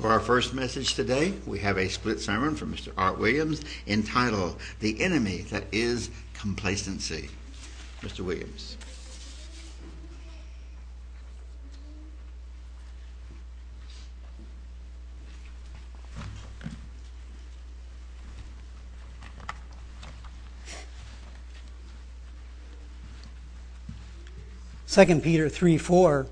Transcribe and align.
For 0.00 0.08
our 0.08 0.20
first 0.20 0.54
message 0.54 0.94
today, 0.94 1.34
we 1.44 1.58
have 1.58 1.76
a 1.76 1.86
split 1.86 2.20
sermon 2.20 2.56
from 2.56 2.74
Mr. 2.74 2.90
Art 2.96 3.18
Williams 3.18 3.60
entitled 3.86 4.58
The 4.78 4.98
Enemy 4.98 5.42
That 5.50 5.64
Is 5.72 6.08
Complacency. 6.32 7.28
Mr. 8.00 8.20
Williams. 8.20 8.78
Second 24.86 25.22
Peter 25.22 25.50
3 25.50 25.76
4 25.76 26.26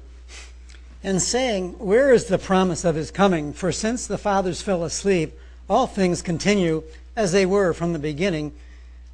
and 1.03 1.23
saying, 1.23 1.79
Where 1.79 2.12
is 2.12 2.27
the 2.27 2.38
promise 2.38 2.84
of 2.84 2.95
his 2.95 3.11
coming? 3.11 3.52
For 3.52 3.73
since 3.73 4.06
the 4.06 4.19
fathers 4.19 4.62
fell 4.62 4.84
asleep, 4.84 5.39
all 5.69 5.87
things 5.87 6.23
continue 6.23 6.83
as 7.15 7.33
they 7.33 7.47
were 7.47 7.73
from 7.73 7.93
the 7.93 7.98
beginning 7.98 8.52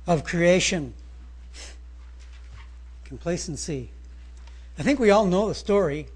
of 0.06 0.25
creation. 0.25 0.95
Complacency. 3.05 3.91
I 4.78 4.83
think 4.83 4.98
we 4.98 5.11
all 5.11 5.27
know 5.27 5.48
the 5.48 5.55
story 5.55 6.06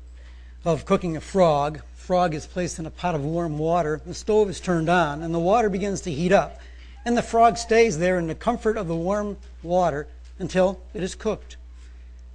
of 0.65 0.85
cooking 0.85 1.17
a 1.17 1.21
frog. 1.21 1.81
Frog 1.97 2.35
is 2.35 2.47
placed 2.47 2.79
in 2.79 2.87
a 2.87 2.91
pot 2.91 3.15
of 3.15 3.25
warm 3.25 3.59
water, 3.59 4.01
the 4.05 4.15
stove 4.15 4.49
is 4.49 4.61
turned 4.61 4.89
on, 4.89 5.23
and 5.23 5.35
the 5.35 5.39
water 5.39 5.69
begins 5.69 6.01
to 6.03 6.13
heat 6.13 6.33
up. 6.33 6.61
And 7.05 7.17
the 7.17 7.23
frog 7.23 7.57
stays 7.57 7.99
there 7.99 8.19
in 8.19 8.27
the 8.27 8.35
comfort 8.35 8.77
of 8.77 8.89
the 8.89 8.97
warm 8.97 9.37
water 9.63 10.09
until 10.39 10.81
it 10.95 11.03
is 11.03 11.15
cooked. 11.15 11.57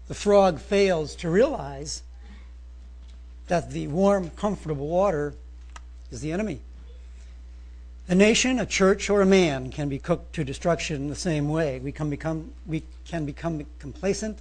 The 0.07 0.13
frog 0.13 0.59
fails 0.59 1.15
to 1.17 1.29
realize 1.29 2.03
that 3.47 3.71
the 3.71 3.87
warm, 3.87 4.29
comfortable 4.31 4.87
water 4.87 5.33
is 6.11 6.21
the 6.21 6.31
enemy. 6.31 6.61
A 8.07 8.15
nation, 8.15 8.59
a 8.59 8.65
church, 8.65 9.09
or 9.09 9.21
a 9.21 9.25
man 9.25 9.71
can 9.71 9.87
be 9.87 9.97
cooked 9.97 10.33
to 10.35 10.43
destruction 10.43 10.97
in 10.97 11.07
the 11.07 11.15
same 11.15 11.49
way. 11.49 11.79
We 11.79 11.91
can 11.91 12.09
become, 12.09 12.51
we 12.65 12.83
can 13.05 13.25
become 13.25 13.65
complacent. 13.79 14.39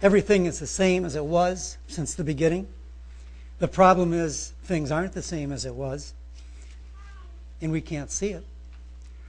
Everything 0.00 0.46
is 0.46 0.60
the 0.60 0.66
same 0.66 1.04
as 1.04 1.16
it 1.16 1.24
was 1.24 1.76
since 1.88 2.14
the 2.14 2.22
beginning. 2.22 2.68
The 3.58 3.66
problem 3.66 4.12
is 4.12 4.52
things 4.62 4.92
aren't 4.92 5.12
the 5.12 5.22
same 5.22 5.50
as 5.50 5.64
it 5.64 5.74
was, 5.74 6.14
and 7.60 7.72
we 7.72 7.80
can't 7.80 8.10
see 8.10 8.28
it. 8.28 8.44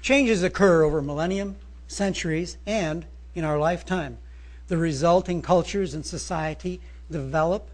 Changes 0.04 0.44
occur 0.44 0.84
over 0.84 1.02
millennium, 1.02 1.56
centuries, 1.88 2.58
and 2.68 3.08
in 3.34 3.44
our 3.44 3.58
lifetime. 3.58 4.20
The 4.68 4.78
resulting 4.78 5.42
cultures 5.42 5.96
and 5.96 6.06
society 6.06 6.80
develop 7.10 7.72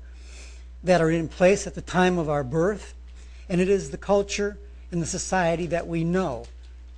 that 0.86 1.02
are 1.02 1.12
in 1.12 1.28
place 1.28 1.68
at 1.68 1.76
the 1.76 1.82
time 1.82 2.18
of 2.18 2.30
our 2.30 2.44
birth, 2.44 2.94
and 3.50 3.60
it 3.60 3.68
is 3.70 3.90
the 3.90 3.98
culture 3.98 4.58
and 4.92 5.02
the 5.02 5.08
society 5.08 5.66
that 5.68 5.88
we 5.88 6.04
know, 6.04 6.46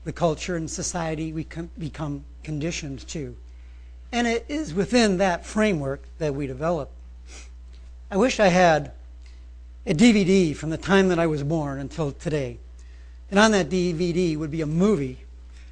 the 0.04 0.14
culture 0.14 0.56
and 0.56 0.70
society 0.70 1.32
we 1.32 1.48
become 1.80 2.24
conditioned 2.44 3.08
to. 3.08 3.36
And 4.12 4.28
it 4.28 4.46
is 4.48 4.74
within 4.74 5.18
that 5.18 5.46
framework 5.46 6.04
that 6.20 6.36
we 6.36 6.48
develop. 6.48 6.92
I 8.12 8.18
wish 8.18 8.40
I 8.40 8.48
had 8.48 8.92
a 9.86 9.94
DVD 9.94 10.56
from 10.56 10.70
the 10.70 10.78
time 10.78 11.08
that 11.10 11.20
I 11.20 11.28
was 11.28 11.44
born 11.44 11.80
until 11.80 12.12
today. 12.12 12.60
And 13.32 13.40
on 13.40 13.52
that 13.52 13.70
DVD 13.70 14.38
would 14.38 14.52
be 14.52 14.62
a 14.62 14.66
movie 14.66 15.20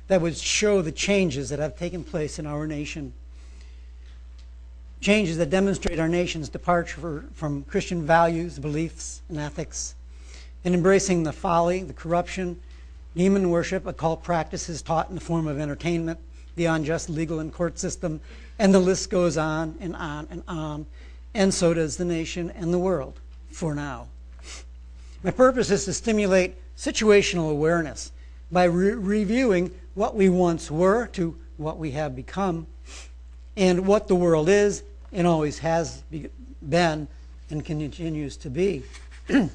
that 0.08 0.22
would 0.22 0.38
show 0.38 0.82
the 0.82 0.92
changes 0.92 1.50
that 1.50 1.60
have 1.60 1.78
taken 1.78 2.04
place 2.04 2.40
in 2.40 2.46
our 2.46 2.66
nation 2.66 3.14
changes 5.02 5.38
that 5.38 5.50
demonstrate 5.50 6.00
our 6.00 6.08
nation's 6.08 6.50
departure 6.50 7.26
from 7.34 7.64
Christian 7.64 8.06
values, 8.06 8.60
beliefs, 8.60 9.22
and 9.30 9.40
ethics, 9.40 9.96
and 10.64 10.74
embracing 10.74 11.24
the 11.24 11.34
folly, 11.34 11.84
the 11.84 11.94
corruption, 11.94 12.60
demon 13.16 13.50
worship, 13.50 13.86
occult 13.86 14.24
practices 14.24 14.81
taught 14.81 15.09
in 15.09 15.16
the 15.16 15.22
form 15.22 15.47
of 15.47 15.59
entertainment, 15.59 16.19
the 16.56 16.66
unjust 16.66 17.09
legal 17.09 17.40
and 17.40 17.53
court 17.53 17.78
system, 17.78 18.19
and 18.58 18.74
the 18.74 18.80
list 18.80 19.09
goes 19.09 19.38
on 19.38 19.75
and 19.80 19.96
on 19.96 20.28
and 20.30 20.44
on, 20.47 20.86
and 21.34 21.53
so 21.53 21.74
does 21.74 21.98
the 21.98 22.06
nation 22.06 22.50
and 22.52 22.74
the 22.74 22.80
world 22.80 23.19
for 23.52 23.75
now. 23.75 24.08
My 25.24 25.31
purpose 25.31 25.72
is 25.72 25.86
to 25.86 25.94
stimulate 25.94 26.56
situational 26.78 27.52
awareness 27.52 28.12
by 28.52 28.66
re- 28.66 28.92
reviewing 28.92 29.72
what 29.94 30.16
we 30.16 30.30
once 30.30 30.69
were 30.69 31.08
to 31.08 31.36
what 31.58 31.78
we 31.78 31.92
have 31.92 32.16
become 32.16 32.68
and 33.58 33.88
what 33.88 34.08
the 34.08 34.16
world 34.16 34.50
is 34.50 34.84
and 35.16 35.26
always 35.26 35.59
has 35.59 36.03
been 36.68 37.08
and 37.50 37.66
continues 37.66 38.36
to 38.38 38.50
be. 38.50 38.84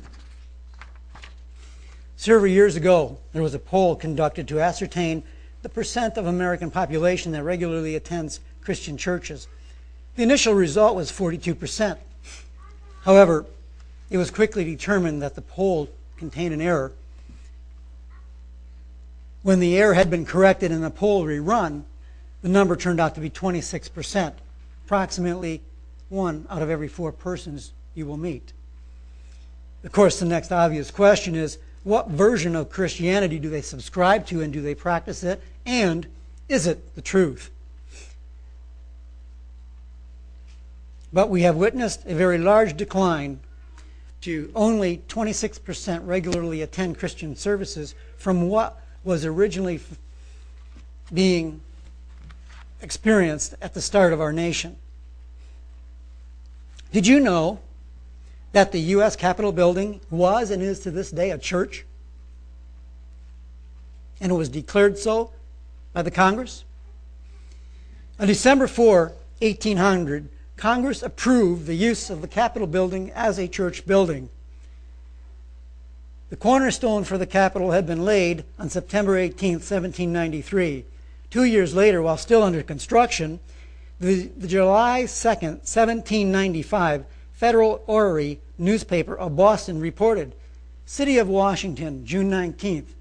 Several 2.17 2.47
years 2.47 2.77
ago, 2.77 3.19
there 3.33 3.43
was 3.43 3.55
a 3.55 3.59
poll 3.59 3.95
conducted 3.95 4.49
to 4.49 4.61
ascertain 4.61 5.23
the 5.63 5.69
percent 5.69 6.17
of 6.17 6.27
American 6.27 6.71
population 6.71 7.33
that 7.33 7.45
regularly 7.45 7.95
attends 7.95 8.41
Christian 8.63 8.97
churches. 8.97 9.49
The 10.17 10.23
initial 10.23 10.55
result 10.55 10.97
was 10.97 11.13
42%. 11.13 11.99
However, 13.03 13.45
it 14.09 14.17
was 14.17 14.31
quickly 14.31 14.65
determined 14.65 15.21
that 15.23 15.35
the 15.35 15.43
poll 15.43 15.91
contained 16.17 16.55
an 16.55 16.63
error. 16.63 16.93
When 19.43 19.61
the 19.61 19.77
error 19.77 19.95
had 19.95 20.11
been 20.11 20.25
corrected 20.25 20.73
and 20.73 20.83
the 20.83 20.91
poll 20.91 21.25
rerun, 21.25 21.85
the 22.43 22.49
number 22.49 22.77
turned 22.77 23.01
out 23.01 23.15
to 23.15 23.21
be 23.21 23.29
26% 23.29 24.33
approximately 24.91 25.63
one 26.09 26.45
out 26.51 26.63
of 26.63 26.69
every 26.69 26.89
four 26.89 27.13
persons 27.13 27.73
you 27.95 28.05
will 28.05 28.17
meet. 28.17 28.53
Of 29.85 29.93
course, 29.93 30.19
the 30.19 30.27
next 30.27 30.51
obvious 30.51 30.91
question 30.91 31.37
is 31.37 31.59
what 31.85 32.09
version 32.09 32.57
of 32.57 32.71
Christianity 32.71 33.39
do 33.39 33.49
they 33.49 33.63
subscribe 33.63 34.27
to 34.27 34.41
and 34.41 34.53
do 34.53 34.61
they 34.61 34.75
practice 34.75 35.23
it? 35.23 35.41
And 35.65 36.09
is 36.49 36.67
it 36.67 36.97
the 36.97 37.03
truth? 37.03 37.53
But 41.13 41.31
we 41.31 41.43
have 41.43 41.55
witnessed 41.55 42.05
a 42.05 42.15
very 42.17 42.39
large 42.39 42.77
decline 42.77 43.39
to 44.23 44.51
only 44.57 45.05
26% 45.07 46.05
regularly 46.05 46.63
attend 46.63 46.99
Christian 46.99 47.37
services 47.37 47.95
from 48.17 48.49
what 48.49 48.85
was 49.05 49.25
originally 49.25 49.79
being 51.15 51.61
experienced 52.83 53.55
at 53.63 53.75
the 53.75 53.81
start 53.81 54.13
of 54.13 54.21
our 54.21 54.33
nation. 54.33 54.77
Did 56.93 57.07
you 57.07 57.21
know 57.21 57.61
that 58.53 58.73
the 58.73 58.81
U.S. 58.81 59.15
Capitol 59.15 59.53
building 59.53 60.01
was 60.11 60.51
and 60.51 60.63
is 60.63 60.81
to 60.81 60.91
this 60.91 61.11
day 61.11 61.31
a 61.31 61.39
church? 61.39 61.85
And 64.21 64.33
it 64.33 64.35
was 64.35 64.49
declared 64.49 64.99
so 64.99 65.31
by 65.93 66.03
the 66.03 66.11
Congress? 66.11 66.65
On 68.19 68.27
December 68.27 68.67
4, 68.67 69.13
1800, 69.41 70.29
Congress 70.57 71.03
approved 71.03 71.67
the 71.67 71.75
use 71.75 72.11
of 72.11 72.21
the 72.21 72.29
Capitol 72.29 72.67
building 72.67 73.11
as 73.13 73.39
a 73.39 73.49
church 73.49 73.87
building. 73.87 74.29
The 76.29 76.37
cornerstone 76.37 77.05
for 77.05 77.17
the 77.17 77.27
Capitol 77.27 77.71
had 77.71 77.87
been 77.87 78.05
laid 78.05 78.45
on 78.59 78.69
September 78.69 79.17
18, 79.17 79.55
1793. 79.55 80.85
Two 81.31 81.45
years 81.45 81.75
later, 81.75 82.03
while 82.03 82.17
still 82.17 82.43
under 82.43 82.63
construction, 82.63 83.41
the, 84.01 84.31
the 84.37 84.49
July 84.49 85.03
2nd, 85.05 85.61
1795, 85.61 87.05
Federal 87.33 87.85
Orrery 87.87 88.41
newspaper 88.59 89.17
of 89.17 89.37
Boston 89.37 89.79
reported, 89.79 90.35
City 90.87 91.19
of 91.19 91.29
Washington, 91.29 92.05
June 92.05 92.31
19th. 92.31 92.95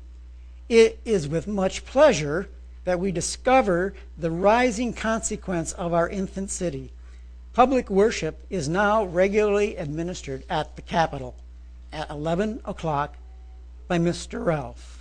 It 0.68 1.00
is 1.06 1.28
with 1.28 1.48
much 1.48 1.86
pleasure 1.86 2.50
that 2.84 3.00
we 3.00 3.12
discover 3.12 3.94
the 4.18 4.30
rising 4.30 4.94
consequence 4.94 5.72
of 5.74 5.94
our 5.94 6.08
infant 6.10 6.52
city. 6.52 6.92
Public 7.54 7.90
worship 7.90 8.46
is 8.50 8.70
now 8.70 9.06
regularly 9.06 9.76
administered 9.78 10.44
at 10.50 10.76
the 10.76 10.82
Capitol 10.82 11.36
at 11.92 12.10
11 12.10 12.62
o'clock 12.66 13.16
by 13.88 13.98
Mr. 13.98 14.46
Ralph. 14.46 14.99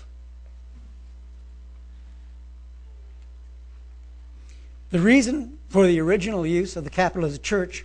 The 4.90 5.00
reason 5.00 5.58
for 5.68 5.86
the 5.86 6.00
original 6.00 6.46
use 6.46 6.74
of 6.74 6.84
the 6.84 6.90
Capitol 6.90 7.26
as 7.26 7.34
a 7.34 7.38
church 7.38 7.84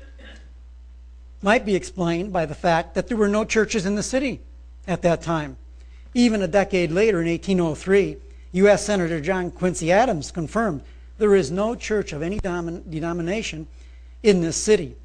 might 1.41 1.65
be 1.65 1.75
explained 1.75 2.31
by 2.31 2.45
the 2.45 2.55
fact 2.55 2.95
that 2.95 3.07
there 3.07 3.17
were 3.17 3.27
no 3.27 3.43
churches 3.43 3.85
in 3.85 3.95
the 3.95 4.03
city 4.03 4.39
at 4.87 5.01
that 5.01 5.21
time. 5.21 5.57
Even 6.13 6.41
a 6.41 6.47
decade 6.47 6.91
later, 6.91 7.21
in 7.21 7.27
1803, 7.27 8.17
U.S. 8.53 8.85
Senator 8.85 9.19
John 9.19 9.51
Quincy 9.51 9.91
Adams 9.91 10.31
confirmed 10.31 10.81
there 11.17 11.35
is 11.35 11.51
no 11.51 11.75
church 11.75 12.13
of 12.13 12.21
any 12.21 12.39
denomination 12.39 13.67
in 14.21 14.39
this 14.39 14.55
city. 14.55 14.95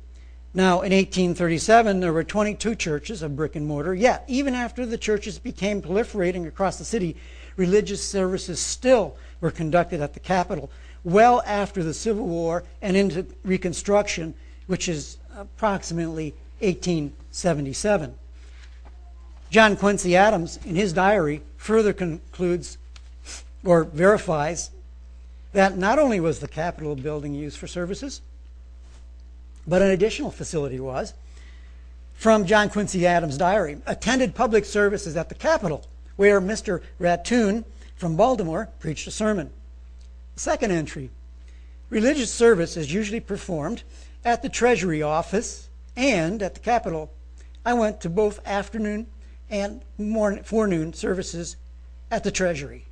Now, 0.54 0.82
in 0.82 0.92
1837, 0.92 1.98
there 1.98 2.12
were 2.12 2.22
22 2.22 2.76
churches 2.76 3.22
of 3.22 3.34
brick 3.34 3.56
and 3.56 3.66
mortar, 3.66 3.94
yet, 3.94 4.24
even 4.28 4.54
after 4.54 4.86
the 4.86 4.98
churches 4.98 5.40
became 5.40 5.82
proliferating 5.82 6.46
across 6.46 6.78
the 6.78 6.84
city, 6.84 7.16
religious 7.56 8.06
services 8.06 8.60
still 8.60 9.16
were 9.40 9.50
conducted 9.50 10.00
at 10.00 10.14
the 10.14 10.20
Capitol 10.20 10.70
well 11.08 11.42
after 11.46 11.82
the 11.82 11.94
Civil 11.94 12.26
War 12.26 12.64
and 12.82 12.96
into 12.96 13.26
Reconstruction, 13.42 14.34
which 14.66 14.88
is 14.88 15.16
approximately 15.36 16.34
1877. 16.60 18.14
John 19.50 19.76
Quincy 19.76 20.16
Adams, 20.16 20.58
in 20.66 20.76
his 20.76 20.92
diary, 20.92 21.40
further 21.56 21.94
concludes 21.94 22.76
or 23.64 23.84
verifies 23.84 24.70
that 25.52 25.78
not 25.78 25.98
only 25.98 26.20
was 26.20 26.40
the 26.40 26.48
Capitol 26.48 26.94
building 26.94 27.34
used 27.34 27.56
for 27.56 27.66
services, 27.66 28.20
but 29.66 29.80
an 29.80 29.90
additional 29.90 30.30
facility 30.30 30.78
was. 30.78 31.14
From 32.12 32.44
John 32.44 32.68
Quincy 32.68 33.06
Adams' 33.06 33.38
diary, 33.38 33.78
attended 33.86 34.34
public 34.34 34.66
services 34.66 35.16
at 35.16 35.30
the 35.30 35.34
Capitol, 35.34 35.86
where 36.16 36.40
Mr. 36.40 36.82
Rattoon 37.00 37.64
from 37.96 38.16
Baltimore 38.16 38.68
preached 38.78 39.06
a 39.06 39.10
sermon. 39.10 39.50
Second 40.38 40.70
entry 40.70 41.10
religious 41.90 42.32
service 42.32 42.76
is 42.76 42.94
usually 42.94 43.18
performed 43.18 43.82
at 44.24 44.40
the 44.40 44.48
Treasury 44.48 45.02
office 45.02 45.68
and 45.96 46.40
at 46.44 46.54
the 46.54 46.60
Capitol. 46.60 47.10
I 47.66 47.74
went 47.74 48.00
to 48.02 48.08
both 48.08 48.46
afternoon 48.46 49.08
and 49.50 49.82
morning, 49.98 50.44
forenoon 50.44 50.92
services 50.92 51.56
at 52.08 52.22
the 52.22 52.30
Treasury. 52.30 52.84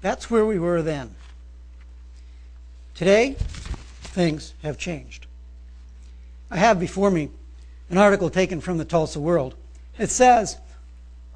That's 0.00 0.30
where 0.30 0.46
we 0.46 0.60
were 0.60 0.80
then. 0.80 1.16
Today, 2.94 3.34
things 4.02 4.54
have 4.62 4.78
changed. 4.78 5.26
I 6.52 6.58
have 6.58 6.78
before 6.78 7.10
me 7.10 7.30
an 7.90 7.98
article 7.98 8.30
taken 8.30 8.60
from 8.60 8.78
the 8.78 8.84
Tulsa 8.84 9.20
World. 9.20 9.54
It 9.98 10.10
says, 10.10 10.56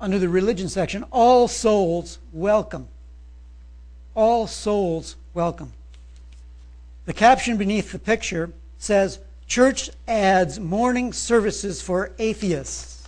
under 0.01 0.19
the 0.19 0.29
religion 0.29 0.69
section, 0.69 1.05
all 1.11 1.49
souls 1.49 2.19
welcome. 2.33 2.89
All 4.15 4.47
souls 4.47 5.17
welcome. 5.35 5.73
The 7.06 7.12
caption 7.12 7.56
beneath 7.56 7.93
the 7.93 7.99
picture 7.99 8.53
says, 8.79 9.19
Church 9.47 9.91
adds 10.09 10.59
morning 10.59 11.12
services 11.12 11.83
for 11.83 12.12
atheists. 12.19 13.06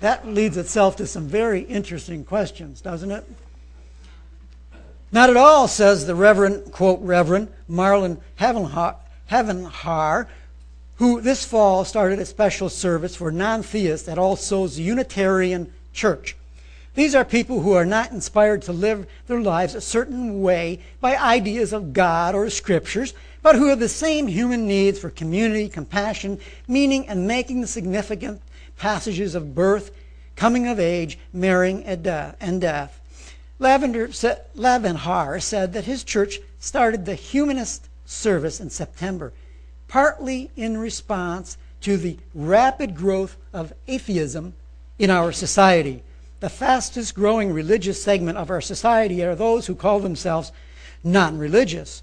That 0.00 0.26
leads 0.26 0.56
itself 0.56 0.96
to 0.96 1.06
some 1.06 1.26
very 1.28 1.60
interesting 1.60 2.24
questions, 2.24 2.80
doesn't 2.80 3.10
it? 3.10 3.24
Not 5.12 5.30
at 5.30 5.36
all, 5.36 5.68
says 5.68 6.06
the 6.06 6.14
Reverend, 6.14 6.72
quote, 6.72 7.00
Reverend 7.00 7.48
Marlin 7.68 8.20
Havenhar, 9.30 10.26
who 10.96 11.20
this 11.20 11.44
fall 11.44 11.84
started 11.84 12.18
a 12.18 12.26
special 12.26 12.68
service 12.68 13.16
for 13.16 13.32
non 13.32 13.62
theists 13.62 14.08
at 14.08 14.18
All 14.18 14.36
Souls 14.36 14.78
Unitarian 14.78 15.72
Church. 15.92 16.36
These 16.94 17.14
are 17.14 17.24
people 17.24 17.60
who 17.60 17.72
are 17.72 17.84
not 17.84 18.12
inspired 18.12 18.62
to 18.62 18.72
live 18.72 19.06
their 19.26 19.40
lives 19.40 19.74
a 19.74 19.80
certain 19.80 20.40
way 20.42 20.80
by 21.00 21.16
ideas 21.16 21.72
of 21.72 21.92
God 21.92 22.36
or 22.36 22.48
scriptures, 22.50 23.14
but 23.42 23.56
who 23.56 23.68
have 23.68 23.80
the 23.80 23.88
same 23.88 24.28
human 24.28 24.66
needs 24.68 25.00
for 25.00 25.10
community, 25.10 25.68
compassion, 25.68 26.38
meaning, 26.68 27.08
and 27.08 27.26
making 27.26 27.60
the 27.60 27.66
significant 27.66 28.40
passages 28.76 29.34
of 29.34 29.54
birth, 29.54 29.90
coming 30.36 30.68
of 30.68 30.78
age, 30.78 31.18
marrying, 31.32 31.84
and 31.84 32.04
death. 32.60 33.00
Lavender, 33.58 34.08
Lavanhar 34.08 35.42
said 35.42 35.72
that 35.72 35.84
his 35.84 36.04
church 36.04 36.38
started 36.60 37.04
the 37.04 37.14
humanist 37.14 37.88
service 38.04 38.60
in 38.60 38.70
September, 38.70 39.32
partly 39.88 40.50
in 40.56 40.78
response 40.78 41.56
to 41.80 41.96
the 41.96 42.16
rapid 42.34 42.96
growth 42.96 43.36
of 43.52 43.72
atheism 43.86 44.54
in 44.98 45.10
our 45.10 45.32
society. 45.32 46.02
The 46.40 46.48
fastest 46.48 47.14
growing 47.14 47.52
religious 47.52 48.02
segment 48.02 48.38
of 48.38 48.50
our 48.50 48.60
society 48.60 49.24
are 49.24 49.34
those 49.34 49.66
who 49.66 49.74
call 49.74 50.00
themselves 50.00 50.52
non 51.02 51.38
religious. 51.38 52.02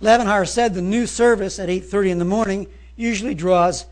Lavanhar 0.00 0.46
said 0.46 0.74
the 0.74 0.82
new 0.82 1.06
service 1.06 1.58
at 1.58 1.68
8:30 1.68 2.10
in 2.10 2.18
the 2.18 2.24
morning 2.24 2.66
usually 2.96 3.34
draws 3.34 3.86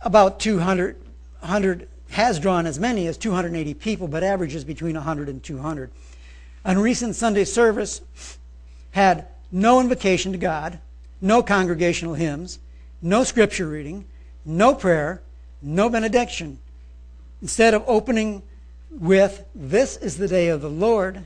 about 0.00 0.38
200, 0.38 0.96
100 1.40 1.88
has 2.10 2.38
drawn 2.38 2.66
as 2.66 2.78
many 2.78 3.06
as 3.06 3.16
280 3.16 3.74
people, 3.74 4.06
but 4.06 4.22
averages 4.22 4.64
between 4.64 4.94
100 4.94 5.28
and 5.28 5.42
200. 5.42 5.90
A 6.64 6.78
recent 6.78 7.14
Sunday 7.14 7.44
service 7.44 8.00
had 8.92 9.26
no 9.52 9.80
invocation 9.80 10.32
to 10.32 10.38
God, 10.38 10.78
no 11.20 11.42
congregational 11.42 12.14
hymns, 12.14 12.58
no 13.02 13.22
scripture 13.22 13.68
reading, 13.68 14.06
no 14.46 14.74
prayer, 14.74 15.20
no 15.60 15.90
benediction. 15.90 16.58
Instead 17.42 17.74
of 17.74 17.84
opening 17.86 18.42
with, 18.90 19.44
This 19.54 19.98
is 19.98 20.16
the 20.16 20.28
day 20.28 20.48
of 20.48 20.62
the 20.62 20.70
Lord, 20.70 21.24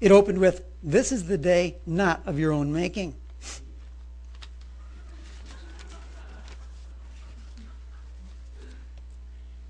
it 0.00 0.10
opened 0.10 0.38
with, 0.38 0.64
This 0.82 1.12
is 1.12 1.26
the 1.26 1.38
day 1.38 1.76
not 1.84 2.22
of 2.24 2.38
your 2.38 2.52
own 2.52 2.72
making. 2.72 3.14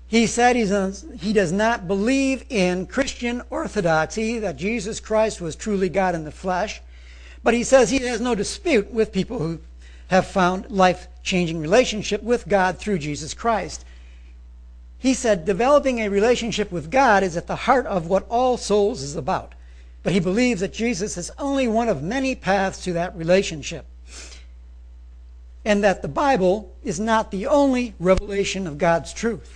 He 0.07 0.27
said 0.27 0.55
he 0.55 1.33
does 1.33 1.51
not 1.51 1.87
believe 1.87 2.45
in 2.49 2.85
Christian 2.85 3.41
orthodoxy, 3.49 4.39
that 4.39 4.55
Jesus 4.55 4.99
Christ 4.99 5.41
was 5.41 5.55
truly 5.55 5.89
God 5.89 6.15
in 6.15 6.23
the 6.23 6.31
flesh, 6.31 6.81
but 7.43 7.53
he 7.53 7.63
says 7.63 7.89
he 7.89 7.99
has 7.99 8.21
no 8.21 8.35
dispute 8.35 8.91
with 8.91 9.11
people 9.11 9.39
who 9.39 9.59
have 10.07 10.27
found 10.27 10.69
life 10.69 11.07
changing 11.23 11.59
relationship 11.59 12.21
with 12.21 12.47
God 12.47 12.77
through 12.77 12.99
Jesus 12.99 13.33
Christ. 13.33 13.83
He 14.99 15.13
said 15.13 15.45
developing 15.45 15.99
a 15.99 16.09
relationship 16.09 16.71
with 16.71 16.91
God 16.91 17.23
is 17.23 17.35
at 17.35 17.47
the 17.47 17.55
heart 17.55 17.85
of 17.87 18.07
what 18.07 18.27
all 18.29 18.57
souls 18.57 19.01
is 19.01 19.15
about. 19.15 19.53
But 20.03 20.13
he 20.13 20.19
believes 20.19 20.61
that 20.61 20.73
Jesus 20.73 21.17
is 21.17 21.31
only 21.39 21.67
one 21.67 21.89
of 21.89 22.03
many 22.03 22.35
paths 22.35 22.83
to 22.83 22.93
that 22.93 23.15
relationship. 23.15 23.85
And 25.63 25.83
that 25.83 26.03
the 26.03 26.07
Bible 26.07 26.75
is 26.83 26.99
not 26.99 27.31
the 27.31 27.47
only 27.47 27.95
revelation 27.99 28.67
of 28.67 28.77
God's 28.77 29.11
truth. 29.11 29.54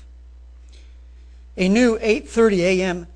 A 1.59 1.67
new 1.67 1.99
8:30 1.99 2.59
a.m. 2.59 3.07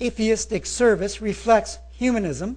atheistic 0.00 0.64
service 0.64 1.20
reflects 1.20 1.78
humanism, 1.90 2.56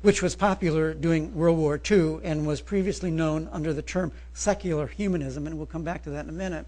which 0.00 0.22
was 0.22 0.34
popular 0.34 0.94
during 0.94 1.34
World 1.34 1.58
War 1.58 1.78
II 1.78 2.20
and 2.24 2.46
was 2.46 2.62
previously 2.62 3.10
known 3.10 3.46
under 3.52 3.74
the 3.74 3.82
term 3.82 4.10
secular 4.32 4.86
humanism, 4.86 5.46
and 5.46 5.58
we'll 5.58 5.66
come 5.66 5.84
back 5.84 6.02
to 6.04 6.10
that 6.10 6.24
in 6.24 6.30
a 6.30 6.32
minute, 6.32 6.64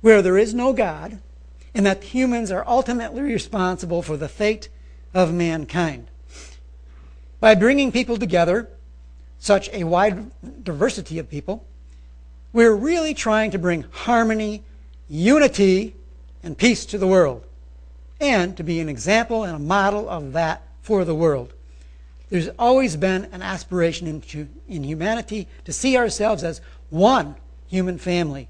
where 0.00 0.22
there 0.22 0.36
is 0.36 0.54
no 0.54 0.72
God 0.72 1.20
and 1.72 1.86
that 1.86 2.02
humans 2.02 2.50
are 2.50 2.66
ultimately 2.66 3.22
responsible 3.22 4.02
for 4.02 4.16
the 4.16 4.28
fate 4.28 4.68
of 5.14 5.32
mankind. 5.32 6.08
By 7.38 7.54
bringing 7.54 7.92
people 7.92 8.16
together, 8.16 8.68
such 9.38 9.70
a 9.72 9.84
wide 9.84 10.32
diversity 10.64 11.20
of 11.20 11.30
people, 11.30 11.64
we're 12.52 12.74
really 12.74 13.14
trying 13.14 13.52
to 13.52 13.58
bring 13.58 13.84
harmony, 13.92 14.64
unity, 15.08 15.94
and 16.44 16.56
peace 16.56 16.84
to 16.86 16.98
the 16.98 17.06
world, 17.06 17.44
and 18.20 18.56
to 18.56 18.62
be 18.62 18.78
an 18.78 18.88
example 18.88 19.42
and 19.42 19.56
a 19.56 19.58
model 19.58 20.08
of 20.08 20.32
that 20.34 20.62
for 20.82 21.04
the 21.04 21.14
world. 21.14 21.52
There's 22.30 22.48
always 22.58 22.96
been 22.96 23.24
an 23.32 23.42
aspiration 23.42 24.06
into, 24.06 24.48
in 24.68 24.84
humanity 24.84 25.48
to 25.64 25.72
see 25.72 25.96
ourselves 25.96 26.44
as 26.44 26.60
one 26.90 27.34
human 27.66 27.98
family 27.98 28.48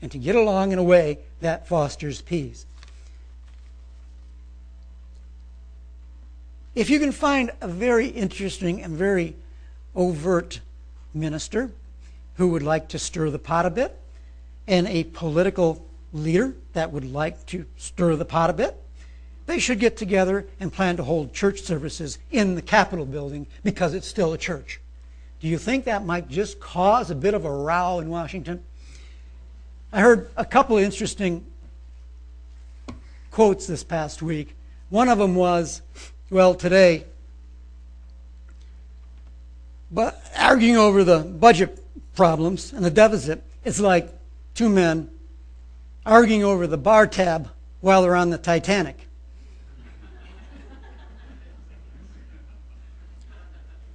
and 0.00 0.10
to 0.12 0.18
get 0.18 0.34
along 0.34 0.72
in 0.72 0.78
a 0.78 0.82
way 0.82 1.18
that 1.40 1.68
fosters 1.68 2.22
peace. 2.22 2.66
If 6.74 6.90
you 6.90 6.98
can 6.98 7.12
find 7.12 7.50
a 7.60 7.68
very 7.68 8.08
interesting 8.08 8.82
and 8.82 8.96
very 8.96 9.36
overt 9.94 10.60
minister 11.14 11.70
who 12.36 12.48
would 12.48 12.62
like 12.62 12.88
to 12.88 12.98
stir 12.98 13.30
the 13.30 13.38
pot 13.38 13.64
a 13.64 13.70
bit, 13.70 13.98
and 14.68 14.86
a 14.88 15.04
political 15.04 15.85
leader 16.16 16.54
that 16.72 16.92
would 16.92 17.04
like 17.04 17.44
to 17.46 17.66
stir 17.76 18.16
the 18.16 18.24
pot 18.24 18.50
a 18.50 18.52
bit, 18.52 18.76
they 19.46 19.58
should 19.58 19.78
get 19.78 19.96
together 19.96 20.46
and 20.58 20.72
plan 20.72 20.96
to 20.96 21.04
hold 21.04 21.32
church 21.32 21.62
services 21.62 22.18
in 22.30 22.54
the 22.54 22.62
Capitol 22.62 23.06
building 23.06 23.46
because 23.62 23.94
it's 23.94 24.08
still 24.08 24.32
a 24.32 24.38
church. 24.38 24.80
Do 25.40 25.48
you 25.48 25.58
think 25.58 25.84
that 25.84 26.04
might 26.04 26.28
just 26.28 26.58
cause 26.58 27.10
a 27.10 27.14
bit 27.14 27.34
of 27.34 27.44
a 27.44 27.50
row 27.50 28.00
in 28.00 28.08
Washington? 28.08 28.62
I 29.92 30.00
heard 30.00 30.30
a 30.36 30.44
couple 30.44 30.76
of 30.76 30.82
interesting 30.82 31.44
quotes 33.30 33.66
this 33.66 33.84
past 33.84 34.22
week. 34.22 34.56
One 34.88 35.08
of 35.08 35.18
them 35.18 35.34
was, 35.34 35.82
well, 36.30 36.54
today, 36.54 37.04
but 39.90 40.20
arguing 40.36 40.76
over 40.76 41.04
the 41.04 41.18
budget 41.20 41.84
problems 42.16 42.72
and 42.72 42.84
the 42.84 42.90
deficit, 42.90 43.42
is 43.64 43.78
like 43.78 44.08
two 44.54 44.68
men 44.68 45.10
arguing 46.06 46.44
over 46.44 46.68
the 46.68 46.78
bar 46.78 47.06
tab 47.06 47.50
while 47.80 48.00
they're 48.00 48.14
on 48.14 48.30
the 48.30 48.38
Titanic. 48.38 48.96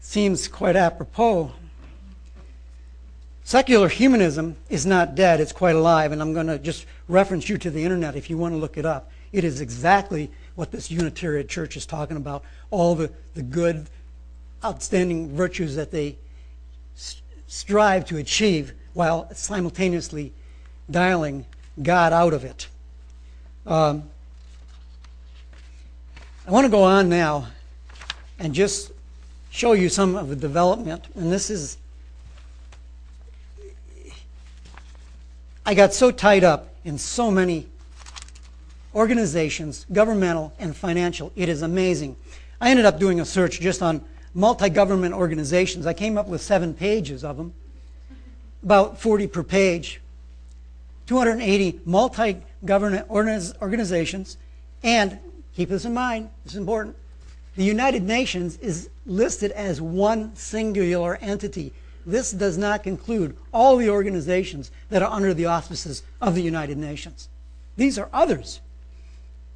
Seems 0.01 0.50
quite 0.50 0.75
apropos. 0.75 1.53
Secular 3.46 3.88
humanism 3.88 4.58
is 4.70 4.86
not 4.86 5.15
dead, 5.15 5.39
it's 5.39 5.53
quite 5.53 5.75
alive, 5.75 6.12
and 6.12 6.22
I'm 6.22 6.34
going 6.34 6.48
to 6.48 6.60
just 6.60 6.86
reference 7.08 7.48
you 7.48 7.58
to 7.60 7.70
the 7.70 7.84
internet 7.84 8.15
if 8.15 8.30
you 8.30 8.38
want 8.38 8.53
to 8.53 8.58
look 8.58 8.77
it 8.77 8.86
up. 8.86 9.10
It 9.32 9.46
is 9.46 9.62
exactly 9.62 10.30
what 10.56 10.72
this 10.72 10.91
Unitarian 10.91 11.48
church 11.48 11.77
is 11.77 11.86
talking 11.86 12.18
about 12.18 12.44
all 12.70 12.94
the, 12.94 13.10
the 13.34 13.41
good, 13.41 13.88
outstanding 14.63 15.34
virtues 15.34 15.75
that 15.75 15.91
they 15.91 16.18
strive 17.48 18.06
to 18.06 18.18
achieve 18.18 18.74
while 18.94 19.34
simultaneously 19.34 20.34
dialing 20.89 21.46
God 21.82 22.13
out 22.13 22.34
of 22.34 22.44
it. 22.44 22.68
Um, 23.66 24.04
I 26.48 26.51
want 26.51 26.66
to 26.66 26.72
go 26.72 26.84
on 26.84 27.10
now 27.10 27.48
and 28.40 28.54
just 28.54 28.92
show 29.51 29.74
you 29.74 29.90
some 29.90 30.16
of 30.16 30.30
the 30.30 30.36
development. 30.36 31.06
And 31.16 31.32
this 31.32 31.50
is, 31.50 31.78
I 35.66 35.74
got 35.74 35.94
so 35.94 36.10
tied 36.10 36.44
up 36.44 36.74
in 36.84 36.98
so 36.98 37.30
many 37.30 37.68
organizations, 38.96 39.86
governmental 39.92 40.54
and 40.60 40.75
financial. 40.75 41.32
It 41.36 41.50
is 41.50 41.62
amazing. 41.62 42.16
I 42.60 42.72
ended 42.72 42.86
up 42.86 43.00
doing 43.00 43.20
a 43.20 43.25
search 43.25 43.60
just 43.60 43.82
on 43.82 44.04
multi 44.34 44.70
government 44.70 45.13
organizations. 45.13 45.86
I 45.86 45.94
came 45.94 46.18
up 46.18 46.28
with 46.28 46.42
seven 46.42 46.74
pages 46.74 47.24
of 47.24 47.38
them, 47.38 47.54
about 48.63 49.00
40 49.00 49.28
per 49.28 49.44
page, 49.44 50.01
280 51.12 51.82
multi 51.84 52.38
government 52.63 53.06
organizations, 53.12 54.38
and 54.82 55.20
keep 55.53 55.68
this 55.68 55.84
in 55.84 55.94
mind, 55.94 56.30
this 56.46 56.53
is 56.53 56.58
important. 56.58 56.96
The 57.58 57.65
United 57.65 58.03
Nations 58.03 58.56
is 58.60 58.89
listed 59.06 59.51
as 59.51 59.82
one 59.82 60.34
singular 60.38 61.18
entity. 61.18 61.74
This 62.06 62.32
does 62.32 62.58
not 62.58 62.84
conclude 62.84 63.36
all 63.53 63.75
the 63.75 63.89
organizations 63.89 64.72
that 64.89 65.01
are 65.01 65.12
under 65.12 65.34
the 65.34 65.48
auspices 65.48 66.01
of 66.22 66.34
the 66.34 66.44
United 66.44 66.77
Nations. 66.77 67.27
These 67.75 68.00
are 68.00 68.08
others. 68.13 68.62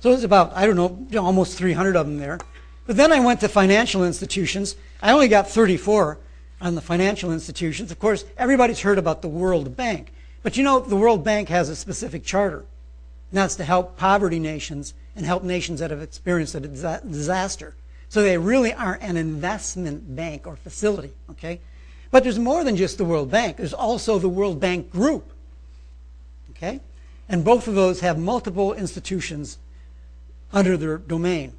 So 0.02 0.12
it's 0.12 0.26
about, 0.26 0.52
I 0.58 0.68
don't 0.68 0.76
know, 0.76 1.22
almost 1.22 1.58
300 1.58 1.96
of 1.96 2.06
them 2.06 2.18
there. 2.18 2.38
But 2.86 2.98
then 2.98 3.14
I 3.14 3.22
went 3.22 3.40
to 3.40 3.48
financial 3.48 4.04
institutions. 4.04 4.76
I 5.02 5.14
only 5.14 5.30
got 5.30 5.50
34 5.50 6.18
on 6.60 6.76
the 6.76 6.82
financial 6.82 7.32
institutions. 7.32 7.92
Of 7.92 8.00
course, 8.00 8.26
everybody's 8.38 8.82
heard 8.82 8.98
about 8.98 9.22
the 9.22 9.30
World 9.30 9.78
Bank. 9.78 10.12
But 10.46 10.58
you 10.58 10.64
know, 10.64 10.80
the 10.80 10.96
World 10.96 11.24
Bank 11.24 11.50
has 11.50 11.70
a 11.70 11.76
specific 11.76 12.24
charter. 12.24 12.60
And 12.60 13.40
that's 13.40 13.56
to 13.56 13.64
help 13.64 13.98
poverty 13.98 14.38
nations 14.38 14.94
and 15.16 15.26
help 15.26 15.42
nations 15.42 15.80
that 15.80 15.90
have 15.90 16.04
experienced 16.04 16.54
a 16.54 16.60
disaster. 16.60 17.74
So 18.10 18.22
they 18.22 18.38
really 18.38 18.72
are 18.72 19.00
an 19.02 19.18
investment 19.18 20.16
bank 20.16 20.46
or 20.46 20.56
facility, 20.56 21.14
okay? 21.32 21.62
But 22.12 22.22
there's 22.22 22.38
more 22.38 22.64
than 22.64 22.76
just 22.76 23.00
the 23.00 23.06
World 23.06 23.32
Bank. 23.32 23.58
There's 23.58 23.74
also 23.74 24.20
the 24.20 24.30
World 24.30 24.60
Bank 24.60 24.92
Group, 24.92 25.34
okay? 26.52 26.80
And 27.28 27.44
both 27.44 27.68
of 27.68 27.74
those 27.74 28.02
have 28.02 28.20
multiple 28.20 28.72
institutions 28.72 29.58
under 30.54 30.78
their 30.78 31.00
domain. 31.00 31.54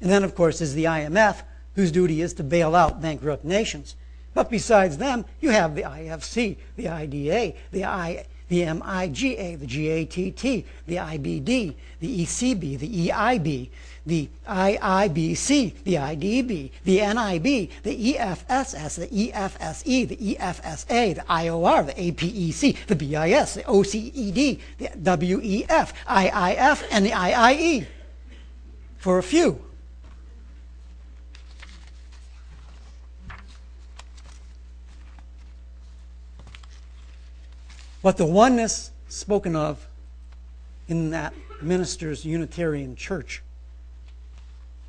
And 0.00 0.10
then, 0.10 0.24
of 0.24 0.34
course, 0.34 0.60
is 0.60 0.74
the 0.74 0.86
IMF, 0.86 1.44
whose 1.76 1.92
duty 1.92 2.20
is 2.20 2.34
to 2.34 2.42
bail 2.42 2.74
out 2.74 3.00
bankrupt 3.00 3.44
nations. 3.44 3.94
But 4.34 4.50
besides 4.50 4.98
them, 4.98 5.26
you 5.40 5.50
have 5.50 5.76
the 5.76 5.82
IFC, 5.82 6.56
the 6.74 6.88
IDA, 6.88 7.54
the, 7.70 7.84
I, 7.84 8.24
the 8.52 8.64
MIGA, 8.64 9.58
the 9.58 9.66
GATT, 9.66 10.66
the 10.86 10.96
IBD, 10.96 11.74
the 12.00 12.20
ECB, 12.22 12.78
the 12.78 13.08
EIB, 13.08 13.70
the 14.04 14.28
IIBC, 14.46 15.82
the 15.84 15.94
IDB, 15.94 16.70
the 16.84 16.98
NIB, 16.98 17.70
the 17.82 18.14
EFSS, 18.14 19.08
the 19.08 19.32
EFSE, 19.32 20.06
the 20.06 20.36
EFSA, 20.36 21.14
the 21.14 21.22
IOR, 21.22 21.86
the 21.86 21.94
APEC, 21.94 22.86
the 22.88 22.94
BIS, 22.94 23.54
the 23.54 23.62
OCED, 23.62 24.60
the 24.76 24.88
WEF, 24.98 25.94
IIF, 26.06 26.84
and 26.90 27.06
the 27.06 27.10
IIE 27.10 27.86
for 28.98 29.16
a 29.16 29.22
few. 29.22 29.64
But 38.02 38.16
the 38.16 38.26
oneness 38.26 38.90
spoken 39.08 39.54
of 39.54 39.86
in 40.88 41.10
that 41.10 41.34
minister's 41.60 42.24
Unitarian 42.24 42.96
church 42.96 43.42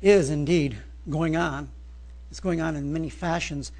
is 0.02 0.30
indeed 0.30 0.76
going 1.08 1.36
on. 1.36 1.68
It's 2.30 2.40
going 2.40 2.60
on 2.60 2.74
in 2.76 2.92
many 2.92 3.08
fashions. 3.08 3.70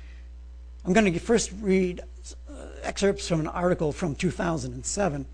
I'm 0.84 0.92
going 0.92 1.12
to 1.12 1.18
first 1.18 1.50
read 1.60 2.00
uh, 2.48 2.54
excerpts 2.82 3.26
from 3.26 3.40
an 3.40 3.48
article 3.48 3.90
from 3.90 4.14
2007 4.14 5.26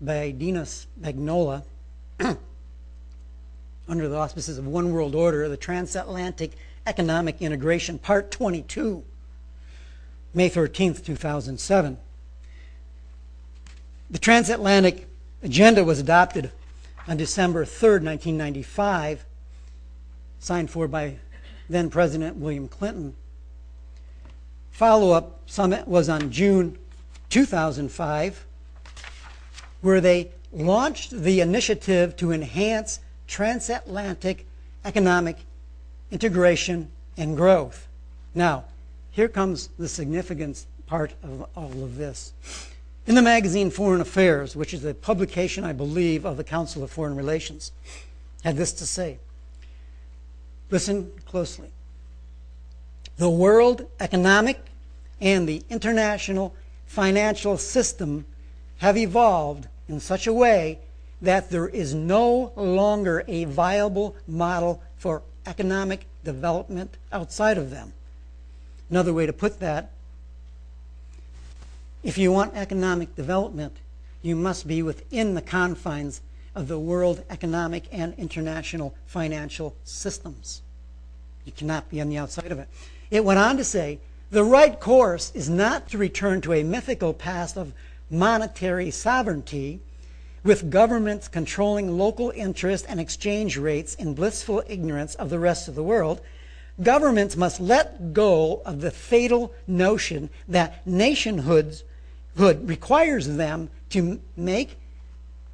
by 0.00 0.34
Dinos 0.38 0.86
Magnola. 1.00 1.64
under 3.88 4.08
the 4.08 4.16
auspices 4.16 4.58
of 4.58 4.66
One 4.66 4.92
World 4.92 5.14
Order, 5.14 5.48
the 5.48 5.56
Transatlantic 5.56 6.52
Economic 6.86 7.40
Integration, 7.40 7.98
Part 7.98 8.30
22, 8.30 9.04
May 10.36 10.50
13th, 10.50 11.02
2007. 11.02 11.96
The 14.10 14.18
transatlantic 14.18 15.08
agenda 15.42 15.82
was 15.82 15.98
adopted 15.98 16.52
on 17.08 17.16
December 17.16 17.64
3rd, 17.64 18.04
1995, 18.04 19.24
signed 20.38 20.70
for 20.70 20.86
by 20.88 21.16
then 21.70 21.88
President 21.88 22.36
William 22.36 22.68
Clinton. 22.68 23.14
Follow 24.70 25.12
up 25.12 25.40
summit 25.46 25.88
was 25.88 26.10
on 26.10 26.30
June 26.30 26.76
2005, 27.30 28.44
where 29.80 30.02
they 30.02 30.32
launched 30.52 31.12
the 31.12 31.40
initiative 31.40 32.14
to 32.16 32.30
enhance 32.30 33.00
transatlantic 33.26 34.46
economic 34.84 35.38
integration 36.10 36.90
and 37.16 37.38
growth. 37.38 37.88
Now, 38.34 38.66
here 39.16 39.28
comes 39.28 39.70
the 39.78 39.88
significance 39.88 40.66
part 40.86 41.14
of 41.22 41.48
all 41.56 41.82
of 41.82 41.96
this. 41.96 42.34
In 43.06 43.14
the 43.14 43.22
magazine 43.22 43.70
Foreign 43.70 44.02
Affairs, 44.02 44.54
which 44.54 44.74
is 44.74 44.84
a 44.84 44.92
publication, 44.92 45.64
I 45.64 45.72
believe, 45.72 46.26
of 46.26 46.36
the 46.36 46.44
Council 46.44 46.84
of 46.84 46.90
Foreign 46.90 47.16
Relations, 47.16 47.72
had 48.44 48.58
this 48.58 48.74
to 48.74 48.84
say. 48.84 49.16
Listen 50.70 51.10
closely. 51.24 51.70
The 53.16 53.30
world 53.30 53.86
economic 54.00 54.60
and 55.18 55.48
the 55.48 55.62
international 55.70 56.54
financial 56.84 57.56
system 57.56 58.26
have 58.78 58.98
evolved 58.98 59.66
in 59.88 59.98
such 59.98 60.26
a 60.26 60.32
way 60.34 60.78
that 61.22 61.48
there 61.48 61.68
is 61.68 61.94
no 61.94 62.52
longer 62.54 63.24
a 63.26 63.44
viable 63.44 64.14
model 64.28 64.82
for 64.98 65.22
economic 65.46 66.04
development 66.22 66.98
outside 67.10 67.56
of 67.56 67.70
them. 67.70 67.94
Another 68.90 69.12
way 69.12 69.26
to 69.26 69.32
put 69.32 69.60
that 69.60 69.90
if 72.02 72.16
you 72.16 72.30
want 72.30 72.54
economic 72.54 73.16
development, 73.16 73.76
you 74.22 74.36
must 74.36 74.68
be 74.68 74.82
within 74.82 75.34
the 75.34 75.42
confines 75.42 76.20
of 76.54 76.68
the 76.68 76.78
world 76.78 77.24
economic 77.28 77.84
and 77.90 78.14
international 78.16 78.94
financial 79.06 79.74
systems. 79.84 80.62
You 81.44 81.52
cannot 81.52 81.90
be 81.90 82.00
on 82.00 82.08
the 82.08 82.18
outside 82.18 82.52
of 82.52 82.58
it. 82.58 82.68
It 83.10 83.24
went 83.24 83.38
on 83.38 83.56
to 83.56 83.64
say 83.64 83.98
the 84.30 84.44
right 84.44 84.78
course 84.78 85.32
is 85.34 85.48
not 85.48 85.88
to 85.88 85.98
return 85.98 86.40
to 86.42 86.52
a 86.52 86.62
mythical 86.62 87.12
past 87.12 87.56
of 87.56 87.72
monetary 88.10 88.90
sovereignty 88.90 89.80
with 90.42 90.70
governments 90.70 91.28
controlling 91.28 91.98
local 91.98 92.32
interest 92.36 92.86
and 92.88 93.00
exchange 93.00 93.56
rates 93.56 93.94
in 93.94 94.14
blissful 94.14 94.62
ignorance 94.68 95.14
of 95.16 95.28
the 95.28 95.38
rest 95.40 95.66
of 95.66 95.74
the 95.74 95.82
world, 95.82 96.20
governments 96.82 97.36
must 97.36 97.60
let 97.60 98.12
go 98.12 98.62
of 98.64 98.80
the 98.80 98.90
fatal 98.90 99.52
notion 99.66 100.30
that 100.48 100.86
nationhood 100.86 101.82
requires 102.36 103.36
them 103.36 103.70
to 103.90 104.20
make 104.36 104.78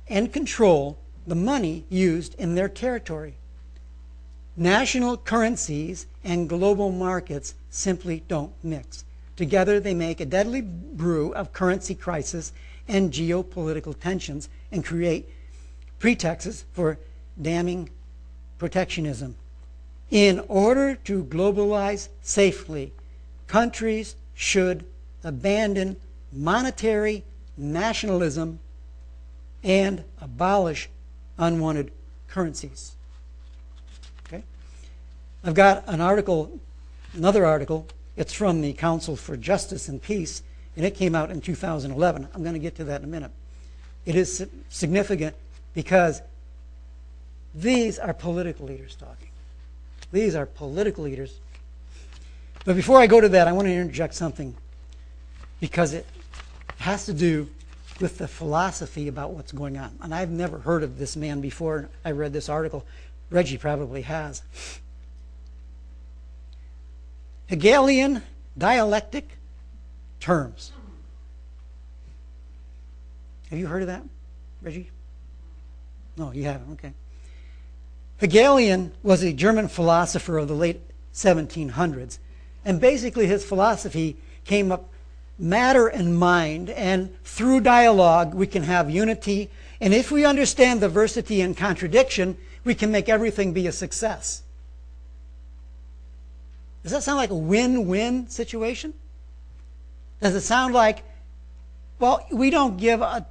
and 0.08 0.32
control 0.32 0.98
the 1.26 1.34
money 1.34 1.84
used 1.88 2.34
in 2.34 2.54
their 2.54 2.68
territory. 2.68 3.34
National 4.56 5.16
currencies 5.16 6.06
and 6.24 6.48
global 6.48 6.90
markets 6.90 7.54
simply 7.70 8.22
don't 8.28 8.52
mix. 8.62 9.04
Together, 9.36 9.80
they 9.80 9.94
make 9.94 10.20
a 10.20 10.26
deadly 10.26 10.60
brew 10.60 11.32
of 11.34 11.52
currency 11.52 11.94
crisis 11.94 12.52
and 12.88 13.12
geopolitical 13.12 13.98
tensions 13.98 14.48
and 14.70 14.84
create 14.84 15.28
pretexts 15.98 16.64
for 16.72 16.98
damning 17.40 17.88
protectionism. 18.58 19.36
In 20.12 20.44
order 20.46 20.94
to 21.04 21.24
globalize 21.24 22.10
safely, 22.20 22.92
countries 23.46 24.14
should 24.34 24.84
abandon 25.24 25.96
monetary 26.30 27.24
nationalism 27.56 28.58
and 29.64 30.04
abolish 30.20 30.90
unwanted 31.38 31.90
currencies. 32.28 32.92
Okay? 34.26 34.44
I've 35.42 35.54
got 35.54 35.82
an 35.86 36.02
article, 36.02 36.60
another 37.14 37.46
article 37.46 37.88
It's 38.14 38.34
from 38.34 38.60
the 38.60 38.74
Council 38.74 39.16
for 39.16 39.38
Justice 39.38 39.88
and 39.88 40.02
Peace, 40.02 40.42
and 40.76 40.84
it 40.84 40.94
came 40.94 41.14
out 41.14 41.30
in 41.30 41.40
2011. 41.40 42.28
I'm 42.34 42.42
going 42.42 42.52
to 42.52 42.58
get 42.58 42.76
to 42.76 42.84
that 42.84 43.00
in 43.00 43.04
a 43.04 43.10
minute. 43.10 43.30
It 44.04 44.14
is 44.14 44.46
significant 44.68 45.34
because 45.72 46.20
these 47.54 47.98
are 47.98 48.12
political 48.12 48.66
leaders 48.66 48.94
talking. 48.94 49.31
These 50.12 50.34
are 50.34 50.46
political 50.46 51.04
leaders. 51.04 51.40
But 52.64 52.76
before 52.76 52.98
I 52.98 53.06
go 53.06 53.20
to 53.20 53.28
that, 53.30 53.48
I 53.48 53.52
want 53.52 53.66
to 53.66 53.72
interject 53.72 54.14
something 54.14 54.54
because 55.58 55.94
it 55.94 56.06
has 56.78 57.06
to 57.06 57.12
do 57.12 57.48
with 58.00 58.18
the 58.18 58.28
philosophy 58.28 59.08
about 59.08 59.32
what's 59.32 59.52
going 59.52 59.78
on. 59.78 59.96
And 60.00 60.14
I've 60.14 60.30
never 60.30 60.58
heard 60.58 60.82
of 60.82 60.98
this 60.98 61.16
man 61.16 61.40
before. 61.40 61.88
I 62.04 62.10
read 62.10 62.32
this 62.32 62.48
article. 62.48 62.84
Reggie 63.30 63.58
probably 63.58 64.02
has. 64.02 64.42
Hegelian 67.46 68.22
dialectic 68.56 69.38
terms. 70.20 70.72
Have 73.50 73.58
you 73.58 73.66
heard 73.66 73.82
of 73.82 73.88
that, 73.88 74.02
Reggie? 74.62 74.90
No, 76.16 76.32
you 76.32 76.44
haven't. 76.44 76.72
Okay. 76.72 76.92
Hegelian 78.22 78.92
was 79.02 79.24
a 79.24 79.32
German 79.32 79.66
philosopher 79.66 80.38
of 80.38 80.46
the 80.46 80.54
late 80.54 80.80
1700s. 81.12 82.18
And 82.64 82.80
basically, 82.80 83.26
his 83.26 83.44
philosophy 83.44 84.16
came 84.44 84.70
up 84.70 84.88
matter 85.40 85.88
and 85.88 86.16
mind, 86.16 86.70
and 86.70 87.12
through 87.24 87.62
dialogue, 87.62 88.32
we 88.32 88.46
can 88.46 88.62
have 88.62 88.88
unity. 88.88 89.50
And 89.80 89.92
if 89.92 90.12
we 90.12 90.24
understand 90.24 90.82
diversity 90.82 91.40
and 91.40 91.56
contradiction, 91.56 92.38
we 92.62 92.76
can 92.76 92.92
make 92.92 93.08
everything 93.08 93.52
be 93.52 93.66
a 93.66 93.72
success. 93.72 94.44
Does 96.84 96.92
that 96.92 97.02
sound 97.02 97.16
like 97.16 97.30
a 97.30 97.34
win 97.34 97.88
win 97.88 98.28
situation? 98.28 98.94
Does 100.20 100.36
it 100.36 100.42
sound 100.42 100.74
like, 100.74 101.02
well, 101.98 102.24
we 102.30 102.50
don't 102.50 102.76
give 102.76 103.00
a, 103.00 103.26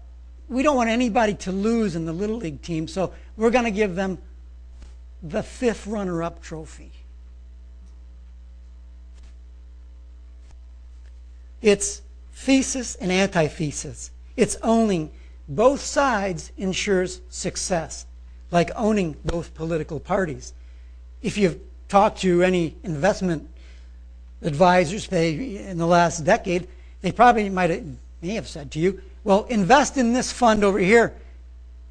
we 0.49 0.63
don't 0.63 0.75
want 0.75 0.89
anybody 0.89 1.35
to 1.35 1.53
lose 1.53 1.95
in 1.95 2.05
the 2.05 2.11
Little 2.11 2.35
League 2.35 2.61
team, 2.61 2.89
so 2.89 3.13
we're 3.37 3.51
going 3.51 3.63
to 3.63 3.71
give 3.71 3.95
them 3.95 4.17
the 5.23 5.43
fifth 5.43 5.87
runner 5.87 6.23
up 6.23 6.41
trophy. 6.41 6.91
It's 11.61 12.01
thesis 12.33 12.95
and 12.95 13.11
antithesis. 13.11 14.11
It's 14.35 14.57
owning 14.63 15.11
both 15.47 15.81
sides 15.81 16.51
ensures 16.57 17.21
success, 17.29 18.05
like 18.49 18.71
owning 18.75 19.15
both 19.25 19.53
political 19.53 19.99
parties. 19.99 20.53
If 21.21 21.37
you've 21.37 21.59
talked 21.87 22.21
to 22.21 22.41
any 22.41 22.75
investment 22.83 23.47
advisors 24.41 25.07
they, 25.07 25.57
in 25.57 25.77
the 25.77 25.85
last 25.85 26.23
decade, 26.23 26.67
they 27.01 27.11
probably 27.11 27.49
might 27.49 27.69
have, 27.69 27.85
may 28.21 28.35
have 28.35 28.47
said 28.47 28.71
to 28.71 28.79
you, 28.79 29.01
well, 29.23 29.43
invest 29.49 29.97
in 29.97 30.13
this 30.13 30.31
fund 30.31 30.63
over 30.63 30.79
here 30.79 31.13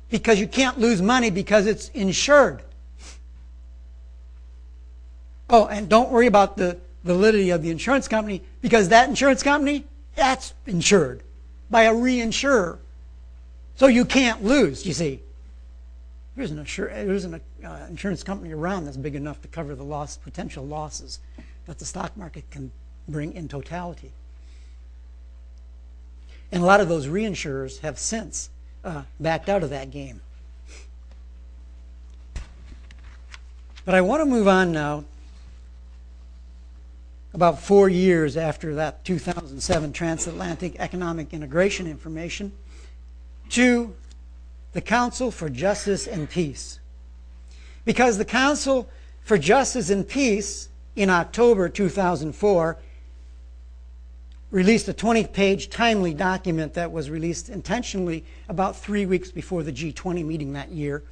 because 0.08 0.40
you 0.40 0.48
can't 0.48 0.78
lose 0.78 1.00
money 1.00 1.30
because 1.30 1.66
it's 1.66 1.90
insured. 1.90 2.62
Oh, 5.50 5.66
and 5.66 5.88
don't 5.88 6.10
worry 6.10 6.28
about 6.28 6.56
the 6.56 6.78
validity 7.02 7.50
of 7.50 7.62
the 7.62 7.70
insurance 7.70 8.06
company 8.06 8.42
because 8.62 8.88
that 8.90 9.08
insurance 9.08 9.42
company, 9.42 9.84
that's 10.14 10.54
insured 10.66 11.22
by 11.70 11.82
a 11.82 11.92
reinsurer. 11.92 12.78
So 13.74 13.88
you 13.88 14.04
can't 14.04 14.44
lose, 14.44 14.86
you 14.86 14.92
see. 14.92 15.20
There 16.36 16.44
isn't, 16.44 17.34
an 17.34 17.40
uh, 17.64 17.86
insurance 17.88 18.22
company 18.22 18.52
around 18.52 18.84
that's 18.84 18.96
big 18.96 19.16
enough 19.16 19.42
to 19.42 19.48
cover 19.48 19.74
the 19.74 19.82
loss, 19.82 20.16
potential 20.16 20.64
losses 20.64 21.18
that 21.66 21.78
the 21.78 21.84
stock 21.84 22.16
market 22.16 22.48
can 22.50 22.70
bring 23.08 23.34
in 23.34 23.48
totality. 23.48 24.12
And 26.52 26.62
a 26.62 26.66
lot 26.66 26.80
of 26.80 26.88
those 26.88 27.08
reinsurers 27.08 27.80
have 27.80 27.98
since 27.98 28.50
uh, 28.84 29.02
backed 29.18 29.48
out 29.48 29.62
of 29.62 29.70
that 29.70 29.90
game. 29.90 30.20
But 33.84 33.94
I 33.94 34.00
want 34.00 34.20
to 34.20 34.26
move 34.26 34.46
on 34.46 34.72
now 34.72 35.04
about 37.32 37.60
four 37.60 37.88
years 37.88 38.36
after 38.36 38.74
that 38.74 39.04
2007 39.04 39.92
transatlantic 39.92 40.76
economic 40.78 41.32
integration 41.32 41.86
information, 41.86 42.52
to 43.50 43.94
the 44.72 44.80
Council 44.80 45.30
for 45.30 45.48
Justice 45.48 46.06
and 46.06 46.28
Peace. 46.28 46.78
Because 47.84 48.18
the 48.18 48.24
Council 48.24 48.88
for 49.22 49.38
Justice 49.38 49.90
and 49.90 50.06
Peace 50.06 50.68
in 50.96 51.10
October 51.10 51.68
2004 51.68 52.76
released 54.50 54.88
a 54.88 54.92
20 54.92 55.26
page 55.28 55.70
timely 55.70 56.12
document 56.12 56.74
that 56.74 56.90
was 56.90 57.08
released 57.08 57.48
intentionally 57.48 58.24
about 58.48 58.76
three 58.76 59.06
weeks 59.06 59.30
before 59.30 59.62
the 59.62 59.72
G20 59.72 60.24
meeting 60.24 60.52
that 60.54 60.70
year 60.70 61.02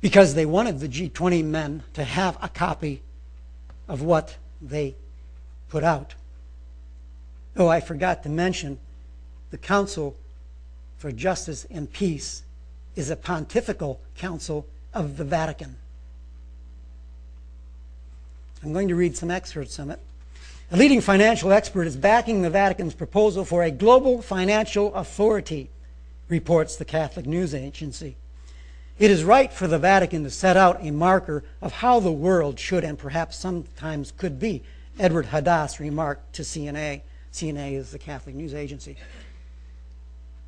because 0.00 0.34
they 0.34 0.46
wanted 0.46 0.78
the 0.78 0.88
G20 0.88 1.44
men 1.44 1.82
to 1.94 2.04
have 2.04 2.38
a 2.40 2.48
copy 2.48 3.02
of 3.90 4.02
what 4.02 4.36
they 4.62 4.94
put 5.68 5.82
out. 5.82 6.14
Oh, 7.56 7.66
I 7.66 7.80
forgot 7.80 8.22
to 8.22 8.28
mention 8.28 8.78
the 9.50 9.58
Council 9.58 10.16
for 10.96 11.10
Justice 11.10 11.66
and 11.68 11.92
Peace 11.92 12.44
is 12.94 13.10
a 13.10 13.16
pontifical 13.16 14.00
council 14.16 14.64
of 14.94 15.16
the 15.16 15.24
Vatican. 15.24 15.74
I'm 18.62 18.72
going 18.72 18.88
to 18.88 18.94
read 18.94 19.16
some 19.16 19.30
excerpts 19.30 19.74
from 19.74 19.90
it. 19.90 19.98
A 20.70 20.76
leading 20.76 21.00
financial 21.00 21.50
expert 21.50 21.88
is 21.88 21.96
backing 21.96 22.42
the 22.42 22.50
Vatican's 22.50 22.94
proposal 22.94 23.44
for 23.44 23.64
a 23.64 23.72
global 23.72 24.22
financial 24.22 24.94
authority, 24.94 25.68
reports 26.28 26.76
the 26.76 26.84
Catholic 26.84 27.26
News 27.26 27.56
Agency. 27.56 28.14
It 29.00 29.10
is 29.10 29.24
right 29.24 29.50
for 29.50 29.66
the 29.66 29.78
Vatican 29.78 30.24
to 30.24 30.30
set 30.30 30.58
out 30.58 30.84
a 30.84 30.90
marker 30.90 31.42
of 31.62 31.72
how 31.72 32.00
the 32.00 32.12
world 32.12 32.60
should 32.60 32.84
and 32.84 32.98
perhaps 32.98 33.38
sometimes 33.38 34.12
could 34.12 34.38
be, 34.38 34.62
Edward 34.98 35.28
Hadas 35.28 35.80
remarked 35.80 36.34
to 36.34 36.42
CNA. 36.42 37.00
CNA 37.32 37.78
is 37.78 37.92
the 37.92 37.98
Catholic 37.98 38.34
news 38.34 38.52
agency. 38.52 38.98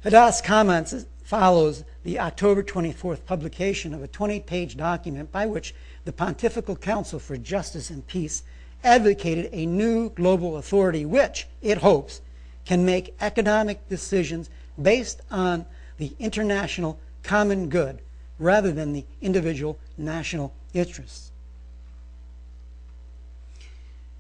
Hadas 0.04 0.44
comments 0.44 1.06
follows 1.24 1.84
the 2.04 2.20
October 2.20 2.62
24th 2.62 3.24
publication 3.24 3.94
of 3.94 4.02
a 4.02 4.08
20 4.08 4.40
page 4.40 4.76
document 4.76 5.32
by 5.32 5.46
which 5.46 5.74
the 6.04 6.12
Pontifical 6.12 6.76
Council 6.76 7.18
for 7.18 7.38
Justice 7.38 7.88
and 7.88 8.06
Peace 8.06 8.42
advocated 8.84 9.48
a 9.54 9.64
new 9.64 10.10
global 10.10 10.58
authority 10.58 11.06
which, 11.06 11.46
it 11.62 11.78
hopes, 11.78 12.20
can 12.66 12.84
make 12.84 13.16
economic 13.18 13.88
decisions 13.88 14.50
based 14.80 15.22
on 15.30 15.64
the 15.96 16.12
international 16.18 16.98
common 17.22 17.70
good 17.70 17.98
rather 18.42 18.72
than 18.72 18.92
the 18.92 19.04
individual 19.20 19.78
national 19.96 20.52
interests. 20.74 21.30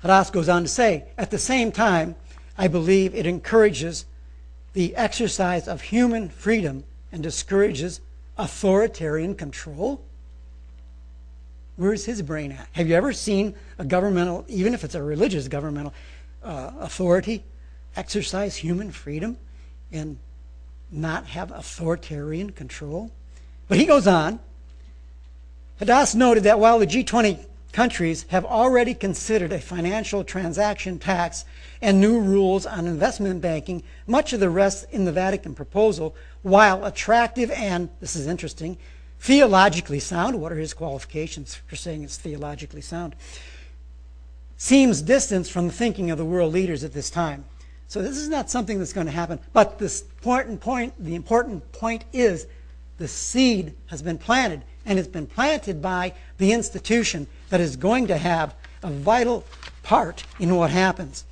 Hadas 0.02 0.32
goes 0.32 0.48
on 0.48 0.62
to 0.62 0.68
say, 0.68 1.04
at 1.16 1.30
the 1.30 1.38
same 1.38 1.70
time, 1.70 2.16
I 2.58 2.68
believe 2.68 3.14
it 3.14 3.26
encourages 3.26 4.04
the 4.72 4.96
exercise 4.96 5.68
of 5.68 5.80
human 5.82 6.28
freedom 6.28 6.84
and 7.12 7.22
discourages 7.22 8.00
authoritarian 8.36 9.34
control. 9.34 10.02
Where's 11.76 12.04
his 12.04 12.22
brain 12.22 12.52
at? 12.52 12.68
Have 12.72 12.88
you 12.88 12.94
ever 12.94 13.12
seen 13.12 13.54
a 13.78 13.84
governmental, 13.84 14.44
even 14.48 14.74
if 14.74 14.84
it's 14.84 14.94
a 14.94 15.02
religious 15.02 15.48
governmental 15.48 15.94
uh, 16.42 16.72
authority, 16.80 17.44
exercise 17.96 18.56
human 18.56 18.90
freedom 18.90 19.36
and 19.90 20.18
not 20.90 21.26
have 21.26 21.50
authoritarian 21.52 22.50
control? 22.50 23.10
But 23.72 23.78
he 23.78 23.86
goes 23.86 24.06
on. 24.06 24.38
Hadas 25.80 26.14
noted 26.14 26.42
that 26.42 26.60
while 26.60 26.78
the 26.78 26.86
G20 26.86 27.46
countries 27.72 28.26
have 28.28 28.44
already 28.44 28.92
considered 28.92 29.50
a 29.50 29.62
financial 29.62 30.24
transaction 30.24 30.98
tax 30.98 31.46
and 31.80 31.98
new 31.98 32.20
rules 32.20 32.66
on 32.66 32.86
investment 32.86 33.40
banking, 33.40 33.82
much 34.06 34.34
of 34.34 34.40
the 34.40 34.50
rest 34.50 34.84
in 34.90 35.06
the 35.06 35.10
Vatican 35.10 35.54
proposal, 35.54 36.14
while 36.42 36.84
attractive 36.84 37.50
and, 37.50 37.88
this 37.98 38.14
is 38.14 38.26
interesting, 38.26 38.76
theologically 39.20 40.00
sound, 40.00 40.38
what 40.38 40.52
are 40.52 40.56
his 40.56 40.74
qualifications 40.74 41.54
for 41.54 41.74
saying 41.74 42.04
it's 42.04 42.18
theologically 42.18 42.82
sound, 42.82 43.16
seems 44.58 45.00
distant 45.00 45.48
from 45.48 45.68
the 45.68 45.72
thinking 45.72 46.10
of 46.10 46.18
the 46.18 46.26
world 46.26 46.52
leaders 46.52 46.84
at 46.84 46.92
this 46.92 47.08
time. 47.08 47.46
So 47.88 48.02
this 48.02 48.18
is 48.18 48.28
not 48.28 48.50
something 48.50 48.78
that's 48.78 48.92
going 48.92 49.06
to 49.06 49.12
happen. 49.14 49.40
But 49.54 49.78
this 49.78 50.02
important 50.02 50.60
point, 50.60 50.92
the 51.02 51.14
important 51.14 51.72
point 51.72 52.04
is 52.12 52.46
the 52.98 53.08
seed 53.08 53.74
has 53.86 54.02
been 54.02 54.18
planted, 54.18 54.62
and 54.84 54.98
it's 54.98 55.08
been 55.08 55.26
planted 55.26 55.80
by 55.80 56.12
the 56.38 56.52
institution 56.52 57.26
that 57.50 57.60
is 57.60 57.76
going 57.76 58.06
to 58.08 58.16
have 58.16 58.54
a 58.82 58.90
vital 58.90 59.44
part 59.82 60.24
in 60.38 60.54
what 60.54 60.70
happens. 60.70 61.24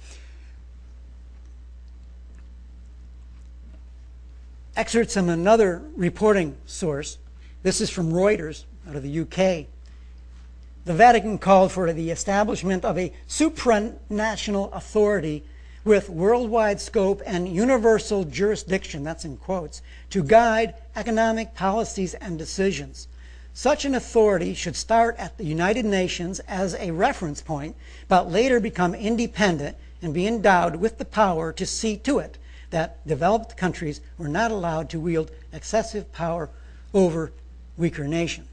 Excerpts 4.76 5.14
from 5.14 5.28
another 5.28 5.82
reporting 5.96 6.56
source. 6.64 7.18
This 7.62 7.80
is 7.80 7.90
from 7.90 8.12
Reuters 8.12 8.64
out 8.88 8.96
of 8.96 9.02
the 9.02 9.20
UK. 9.20 9.66
the 10.86 10.94
Vatican 10.94 11.38
called 11.38 11.70
for 11.70 11.92
the 11.92 12.10
establishment 12.10 12.84
of 12.84 12.96
a 12.98 13.12
supranational 13.28 14.74
authority 14.74 15.44
with 15.84 16.10
worldwide 16.10 16.80
scope 16.80 17.22
and 17.24 17.48
universal 17.48 18.24
jurisdiction, 18.24 19.02
that's 19.02 19.24
in 19.24 19.36
quotes, 19.36 19.80
to 20.10 20.22
guide 20.22 20.74
economic 20.94 21.54
policies 21.54 22.14
and 22.14 22.38
decisions. 22.38 23.08
Such 23.54 23.84
an 23.84 23.94
authority 23.94 24.54
should 24.54 24.76
start 24.76 25.16
at 25.18 25.36
the 25.36 25.44
United 25.44 25.84
Nations 25.84 26.40
as 26.40 26.74
a 26.74 26.92
reference 26.92 27.42
point, 27.42 27.76
but 28.08 28.30
later 28.30 28.60
become 28.60 28.94
independent 28.94 29.76
and 30.02 30.14
be 30.14 30.26
endowed 30.26 30.76
with 30.76 30.98
the 30.98 31.04
power 31.04 31.52
to 31.52 31.66
see 31.66 31.96
to 31.98 32.18
it 32.18 32.38
that 32.70 33.06
developed 33.06 33.56
countries 33.56 34.00
were 34.16 34.28
not 34.28 34.50
allowed 34.50 34.88
to 34.90 35.00
wield 35.00 35.30
excessive 35.52 36.12
power 36.12 36.48
over 36.94 37.32
weaker 37.76 38.06
nations. 38.06 38.49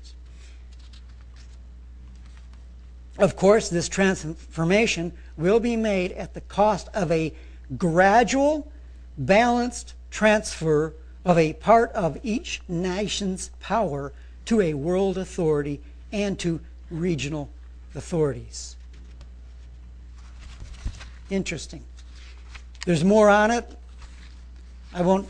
Of 3.18 3.36
course, 3.36 3.70
this 3.70 3.90
transformation 3.90 5.12
will 5.38 5.60
be 5.60 5.76
made 5.76 6.12
at 6.12 6.34
the 6.34 6.42
cost 6.42 6.88
of 6.94 7.12
a 7.12 7.34
gradual, 7.78 8.72
balanced 9.18 9.94
transfer 10.12 10.94
of 11.26 11.38
a 11.38 11.54
part 11.54 11.92
of 11.94 12.18
each 12.24 12.62
nation's 12.68 13.50
power 13.60 14.14
to 14.46 14.62
a 14.62 14.76
world 14.76 15.18
authority 15.18 15.82
and 16.12 16.38
to 16.40 16.62
regional 16.90 17.50
authorities. 17.96 18.76
Interesting. 21.30 21.84
There's 22.86 23.04
more 23.04 23.30
on 23.30 23.52
it. 23.52 23.78
I 24.94 25.02
won't 25.02 25.28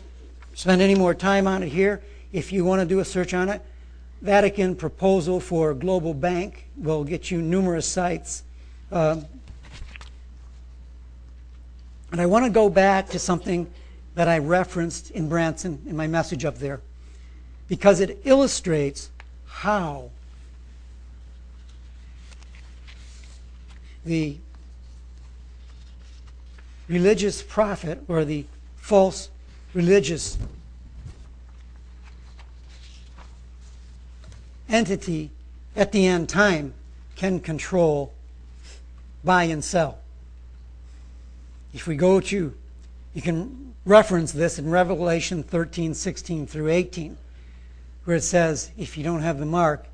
spend 0.54 0.80
any 0.80 0.94
more 0.94 1.14
time 1.14 1.48
on 1.48 1.62
it 1.62 1.70
here. 1.70 2.02
If 2.32 2.52
you 2.52 2.64
want 2.64 2.80
to 2.80 2.86
do 2.86 3.00
a 3.00 3.04
search 3.04 3.34
on 3.34 3.48
it, 3.48 3.62
Vatican 4.20 4.74
proposal 4.74 5.40
for 5.40 5.70
a 5.70 5.74
global 5.74 6.12
bank 6.12 6.66
will 6.76 7.04
get 7.04 7.30
you 7.30 7.40
numerous 7.40 7.86
sites. 7.86 8.42
Um, 8.90 9.26
and 12.10 12.20
I 12.20 12.26
want 12.26 12.44
to 12.44 12.50
go 12.50 12.68
back 12.68 13.08
to 13.10 13.18
something 13.18 13.70
that 14.14 14.28
I 14.28 14.38
referenced 14.38 15.10
in 15.12 15.28
Branson 15.28 15.82
in 15.86 15.96
my 15.96 16.06
message 16.06 16.44
up 16.44 16.58
there 16.58 16.80
because 17.68 18.00
it 18.00 18.18
illustrates 18.24 19.10
how 19.46 20.10
the 24.04 24.38
religious 26.88 27.42
prophet 27.42 28.02
or 28.08 28.24
the 28.24 28.46
false 28.76 29.28
religious 29.74 30.38
entity 34.68 35.30
at 35.76 35.92
the 35.92 36.06
end 36.06 36.28
time 36.28 36.74
can 37.16 37.40
control 37.40 38.12
buy 39.24 39.44
and 39.44 39.62
sell. 39.62 39.98
If 41.74 41.86
we 41.86 41.96
go 41.96 42.20
to, 42.20 42.54
you 43.14 43.22
can 43.22 43.74
reference 43.84 44.32
this 44.32 44.58
in 44.58 44.70
Revelation 44.70 45.42
13, 45.42 45.94
16 45.94 46.46
through 46.46 46.68
18, 46.68 47.16
where 48.04 48.16
it 48.16 48.22
says, 48.22 48.70
if 48.78 48.96
you 48.96 49.04
don't 49.04 49.20
have 49.20 49.38
the 49.38 49.46
mark, 49.46 49.86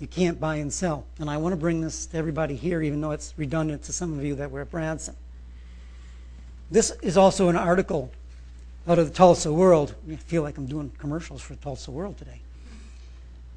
you 0.00 0.06
can't 0.06 0.40
buy 0.40 0.56
and 0.56 0.72
sell. 0.72 1.04
And 1.18 1.28
I 1.28 1.36
want 1.36 1.52
to 1.52 1.56
bring 1.56 1.82
this 1.82 2.06
to 2.06 2.16
everybody 2.16 2.56
here, 2.56 2.80
even 2.82 3.00
though 3.00 3.10
it's 3.10 3.34
redundant 3.36 3.82
to 3.84 3.92
some 3.92 4.18
of 4.18 4.24
you 4.24 4.34
that 4.36 4.50
were 4.50 4.62
at 4.62 4.70
Branson. 4.70 5.14
This 6.70 6.90
is 7.02 7.16
also 7.16 7.48
an 7.48 7.56
article 7.56 8.10
out 8.88 8.98
of 8.98 9.08
the 9.08 9.14
Tulsa 9.14 9.52
World. 9.52 9.94
I 10.10 10.16
feel 10.16 10.42
like 10.42 10.56
I'm 10.56 10.66
doing 10.66 10.90
commercials 10.98 11.42
for 11.42 11.54
Tulsa 11.56 11.90
World 11.90 12.16
today. 12.16 12.40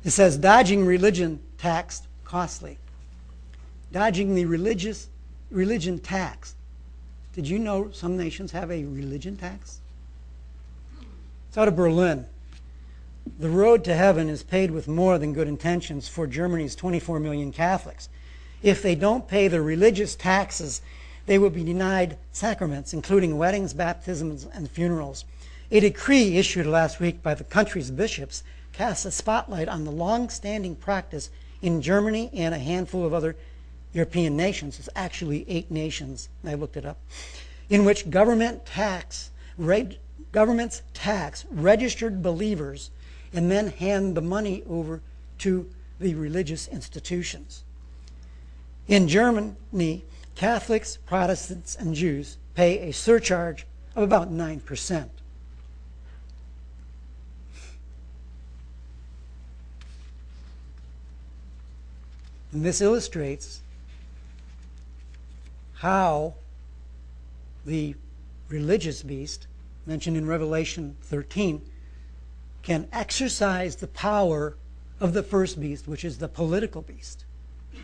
It 0.03 0.11
says, 0.11 0.37
dodging 0.37 0.85
religion 0.85 1.39
tax 1.57 2.01
costly. 2.25 2.77
Dodging 3.91 4.35
the 4.35 4.45
religious 4.45 5.07
religion 5.49 5.99
tax. 5.99 6.55
Did 7.33 7.47
you 7.47 7.57
know 7.57 7.91
some 7.91 8.17
nations 8.17 8.51
have 8.51 8.69
a 8.69 8.83
religion 8.83 9.37
tax? 9.37 9.79
It's 11.47 11.57
out 11.57 11.67
of 11.67 11.75
Berlin. 11.75 12.25
The 13.39 13.49
road 13.49 13.83
to 13.85 13.95
heaven 13.95 14.27
is 14.27 14.43
paved 14.43 14.73
with 14.73 14.87
more 14.87 15.17
than 15.17 15.33
good 15.33 15.47
intentions 15.47 16.09
for 16.09 16.27
Germany's 16.27 16.75
24 16.75 17.19
million 17.19 17.51
Catholics. 17.53 18.09
If 18.61 18.81
they 18.81 18.95
don't 18.95 19.27
pay 19.27 19.47
their 19.47 19.63
religious 19.63 20.15
taxes, 20.15 20.81
they 21.25 21.37
will 21.37 21.49
be 21.49 21.63
denied 21.63 22.17
sacraments, 22.31 22.93
including 22.93 23.37
weddings, 23.37 23.73
baptisms, 23.73 24.45
and 24.53 24.69
funerals. 24.69 25.23
A 25.71 25.79
decree 25.79 26.37
issued 26.37 26.65
last 26.65 26.99
week 26.99 27.23
by 27.23 27.33
the 27.33 27.45
country's 27.45 27.91
bishops 27.91 28.43
casts 28.73 29.05
a 29.05 29.11
spotlight 29.11 29.69
on 29.69 29.85
the 29.85 29.91
long 29.91 30.29
standing 30.29 30.75
practice 30.75 31.29
in 31.61 31.81
Germany 31.81 32.29
and 32.33 32.53
a 32.53 32.59
handful 32.59 33.05
of 33.05 33.13
other 33.13 33.35
European 33.93 34.35
nations. 34.35 34.79
It's 34.79 34.89
actually 34.95 35.45
eight 35.47 35.71
nations, 35.71 36.27
I 36.43 36.55
looked 36.55 36.75
it 36.75 36.85
up, 36.85 36.97
in 37.69 37.85
which 37.85 38.09
government 38.09 38.65
tax, 38.65 39.29
reg, 39.57 39.99
governments 40.31 40.81
tax 40.93 41.45
registered 41.51 42.21
believers 42.21 42.89
and 43.31 43.49
then 43.49 43.67
hand 43.67 44.15
the 44.15 44.21
money 44.21 44.63
over 44.67 45.01
to 45.39 45.69
the 45.99 46.15
religious 46.15 46.67
institutions. 46.67 47.63
In 48.87 49.07
Germany, 49.07 50.03
Catholics, 50.35 50.97
Protestants, 51.05 51.75
and 51.75 51.95
Jews 51.95 52.37
pay 52.55 52.79
a 52.79 52.91
surcharge 52.91 53.65
of 53.95 54.03
about 54.03 54.31
9%. 54.31 55.09
And 62.53 62.63
this 62.63 62.81
illustrates 62.81 63.61
how 65.73 66.35
the 67.65 67.95
religious 68.47 69.01
beast, 69.01 69.47
mentioned 69.85 70.15
in 70.15 70.27
Revelation 70.27 70.95
13, 71.01 71.61
can 72.61 72.87
exercise 72.93 73.75
the 73.77 73.87
power 73.87 74.55
of 74.99 75.13
the 75.13 75.23
first 75.23 75.59
beast, 75.59 75.87
which 75.87 76.05
is 76.05 76.19
the 76.19 76.27
political 76.27 76.81
beast. 76.81 77.25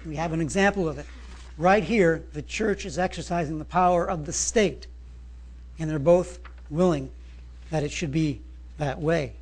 We 0.06 0.16
have 0.16 0.32
an 0.34 0.40
example 0.40 0.88
of 0.88 1.00
it. 1.00 1.06
Right 1.58 1.84
here, 1.84 2.24
the 2.34 2.42
church 2.42 2.86
is 2.86 2.98
exercising 2.98 3.60
the 3.60 3.66
power 3.66 4.10
of 4.10 4.26
the 4.26 4.32
state, 4.32 4.88
and 5.80 5.90
they're 5.90 6.00
both 6.00 6.40
willing 6.70 7.10
that 7.72 7.84
it 7.84 7.92
should 7.92 8.12
be 8.12 8.42
that 8.78 9.02
way. 9.02 9.34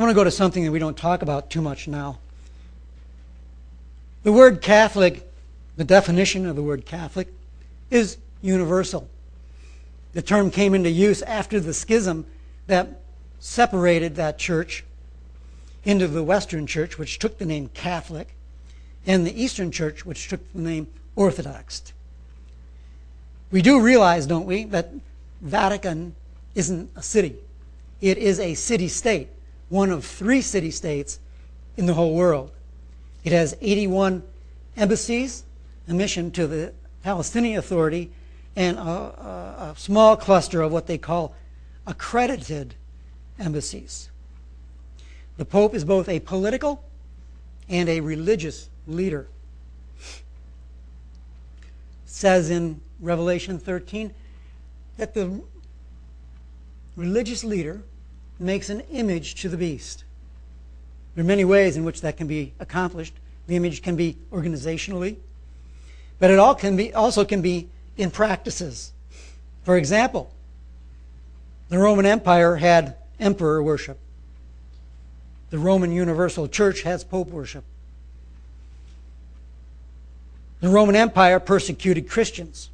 I 0.00 0.02
want 0.02 0.12
to 0.12 0.14
go 0.14 0.24
to 0.24 0.30
something 0.30 0.64
that 0.64 0.72
we 0.72 0.78
don't 0.78 0.96
talk 0.96 1.20
about 1.20 1.50
too 1.50 1.60
much 1.60 1.86
now. 1.86 2.20
The 4.22 4.32
word 4.32 4.62
Catholic, 4.62 5.30
the 5.76 5.84
definition 5.84 6.46
of 6.46 6.56
the 6.56 6.62
word 6.62 6.86
Catholic, 6.86 7.28
is 7.90 8.16
universal. 8.40 9.10
The 10.14 10.22
term 10.22 10.50
came 10.50 10.72
into 10.72 10.88
use 10.88 11.20
after 11.20 11.60
the 11.60 11.74
schism 11.74 12.24
that 12.66 13.02
separated 13.40 14.16
that 14.16 14.38
church 14.38 14.84
into 15.84 16.08
the 16.08 16.22
Western 16.22 16.66
Church, 16.66 16.96
which 16.96 17.18
took 17.18 17.36
the 17.36 17.44
name 17.44 17.68
Catholic, 17.74 18.34
and 19.06 19.26
the 19.26 19.38
Eastern 19.38 19.70
Church, 19.70 20.06
which 20.06 20.28
took 20.28 20.40
the 20.54 20.62
name 20.62 20.86
Orthodox. 21.14 21.92
We 23.50 23.60
do 23.60 23.78
realize, 23.78 24.24
don't 24.24 24.46
we, 24.46 24.64
that 24.64 24.94
Vatican 25.42 26.14
isn't 26.54 26.90
a 26.96 27.02
city. 27.02 27.36
It 28.00 28.16
is 28.16 28.40
a 28.40 28.54
city 28.54 28.88
state 28.88 29.28
one 29.70 29.90
of 29.90 30.04
three 30.04 30.42
city 30.42 30.70
states 30.70 31.18
in 31.76 31.86
the 31.86 31.94
whole 31.94 32.14
world. 32.14 32.50
It 33.24 33.32
has 33.32 33.56
81 33.62 34.22
embassies, 34.76 35.44
a 35.88 35.94
mission 35.94 36.30
to 36.32 36.46
the 36.46 36.74
Palestinian 37.02 37.58
Authority, 37.58 38.10
and 38.56 38.76
a, 38.76 38.80
a, 38.80 39.72
a 39.72 39.74
small 39.78 40.16
cluster 40.16 40.60
of 40.60 40.72
what 40.72 40.86
they 40.86 40.98
call 40.98 41.34
accredited 41.86 42.74
embassies. 43.38 44.10
The 45.38 45.44
Pope 45.44 45.74
is 45.74 45.84
both 45.84 46.08
a 46.08 46.20
political 46.20 46.84
and 47.68 47.88
a 47.88 48.00
religious 48.00 48.68
leader. 48.86 49.28
Says 52.04 52.50
in 52.50 52.80
Revelation 53.00 53.58
13 53.58 54.12
that 54.98 55.14
the 55.14 55.40
religious 56.96 57.44
leader 57.44 57.82
makes 58.40 58.70
an 58.70 58.80
image 58.92 59.34
to 59.42 59.48
the 59.48 59.56
beast. 59.56 60.04
There 61.14 61.24
are 61.24 61.26
many 61.26 61.44
ways 61.44 61.76
in 61.76 61.84
which 61.84 62.00
that 62.00 62.16
can 62.16 62.26
be 62.26 62.52
accomplished. 62.58 63.14
The 63.46 63.56
image 63.56 63.82
can 63.82 63.96
be 63.96 64.16
organizationally, 64.32 65.16
but 66.18 66.30
it 66.30 66.38
all 66.38 66.54
can 66.54 66.76
be, 66.76 66.94
also 66.94 67.24
can 67.24 67.42
be 67.42 67.68
in 67.96 68.10
practices. 68.10 68.92
For 69.64 69.76
example, 69.76 70.32
the 71.68 71.78
Roman 71.78 72.06
Empire 72.06 72.56
had 72.56 72.96
emperor 73.18 73.62
worship. 73.62 73.98
The 75.50 75.58
Roman 75.58 75.92
Universal 75.92 76.48
Church 76.48 76.82
has 76.82 77.02
pope 77.04 77.28
worship. 77.28 77.64
The 80.60 80.68
Roman 80.68 80.94
Empire 80.94 81.40
persecuted 81.40 82.08
Christians. 82.08 82.70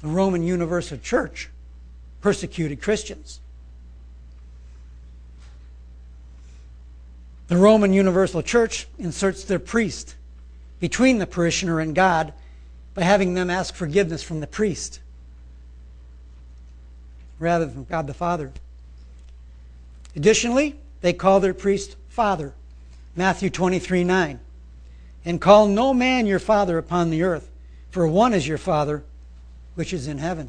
The 0.00 0.08
Roman 0.08 0.42
Universal 0.42 0.98
Church 0.98 1.50
persecuted 2.20 2.80
Christians. 2.80 3.40
The 7.52 7.58
Roman 7.58 7.92
Universal 7.92 8.44
Church 8.44 8.86
inserts 8.98 9.44
their 9.44 9.58
priest 9.58 10.16
between 10.80 11.18
the 11.18 11.26
parishioner 11.26 11.80
and 11.80 11.94
God 11.94 12.32
by 12.94 13.02
having 13.02 13.34
them 13.34 13.50
ask 13.50 13.74
forgiveness 13.74 14.22
from 14.22 14.40
the 14.40 14.46
priest 14.46 15.00
rather 17.38 17.66
than 17.66 17.84
God 17.84 18.06
the 18.06 18.14
Father. 18.14 18.52
Additionally, 20.16 20.76
they 21.02 21.12
call 21.12 21.40
their 21.40 21.52
priest 21.52 21.96
Father, 22.08 22.54
Matthew 23.16 23.50
23 23.50 24.02
9. 24.02 24.40
And 25.26 25.38
call 25.38 25.66
no 25.66 25.92
man 25.92 26.24
your 26.24 26.38
father 26.38 26.78
upon 26.78 27.10
the 27.10 27.22
earth, 27.22 27.50
for 27.90 28.08
one 28.08 28.32
is 28.32 28.48
your 28.48 28.56
Father, 28.56 29.04
which 29.74 29.92
is 29.92 30.08
in 30.08 30.16
heaven. 30.16 30.48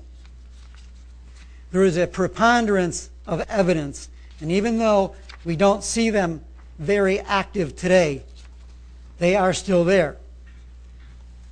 There 1.73 1.83
is 1.83 1.97
a 1.97 2.07
preponderance 2.07 3.09
of 3.27 3.41
evidence, 3.49 4.07
and 4.39 4.49
even 4.49 4.77
though 4.77 5.17
we 5.43 5.57
don't 5.57 5.83
see 5.83 6.09
them 6.09 6.45
very 6.79 7.19
active 7.19 7.75
today, 7.75 8.23
they 9.19 9.35
are 9.35 9.53
still 9.53 9.83
there. 9.83 10.17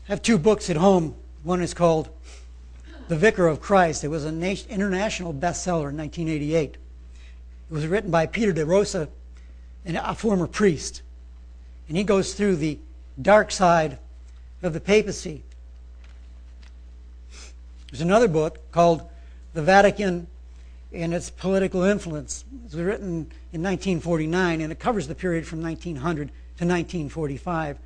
I 0.08 0.12
have 0.12 0.22
two 0.22 0.38
books 0.38 0.70
at 0.70 0.78
home. 0.78 1.16
One 1.44 1.62
is 1.62 1.74
called 1.74 2.10
The 3.08 3.16
Vicar 3.16 3.48
of 3.48 3.62
Christ. 3.62 4.04
It 4.04 4.10
was 4.10 4.26
an 4.26 4.44
international 4.44 5.34
bestseller 5.34 5.90
in 5.90 5.98
1988. 5.98 6.72
It 6.74 6.80
was 7.70 7.88
written 7.88 8.12
by 8.12 8.26
Peter 8.26 8.52
de 8.52 8.66
Rosa, 8.66 9.10
a 9.86 10.16
former 10.16 10.48
priest. 10.48 11.02
And 11.88 11.96
he 11.98 12.04
goes 12.04 12.34
through 12.34 12.58
the 12.58 12.80
dark 13.22 13.52
side 13.52 14.00
of 14.62 14.74
the 14.74 14.82
papacy. 14.82 15.44
There's 17.90 18.02
another 18.02 18.28
book 18.28 18.72
called 18.72 19.10
The 19.54 19.62
Vatican 19.62 20.28
and 20.94 21.14
Its 21.14 21.30
Political 21.30 21.84
Influence. 21.84 22.44
It 22.54 22.64
was 22.64 22.76
written 22.76 23.32
in 23.54 23.64
1949, 23.64 24.62
and 24.62 24.72
it 24.72 24.80
covers 24.80 25.08
the 25.08 25.16
period 25.16 25.48
from 25.48 25.62
1900 25.62 26.28
to 26.28 26.66
1945. 26.66 27.80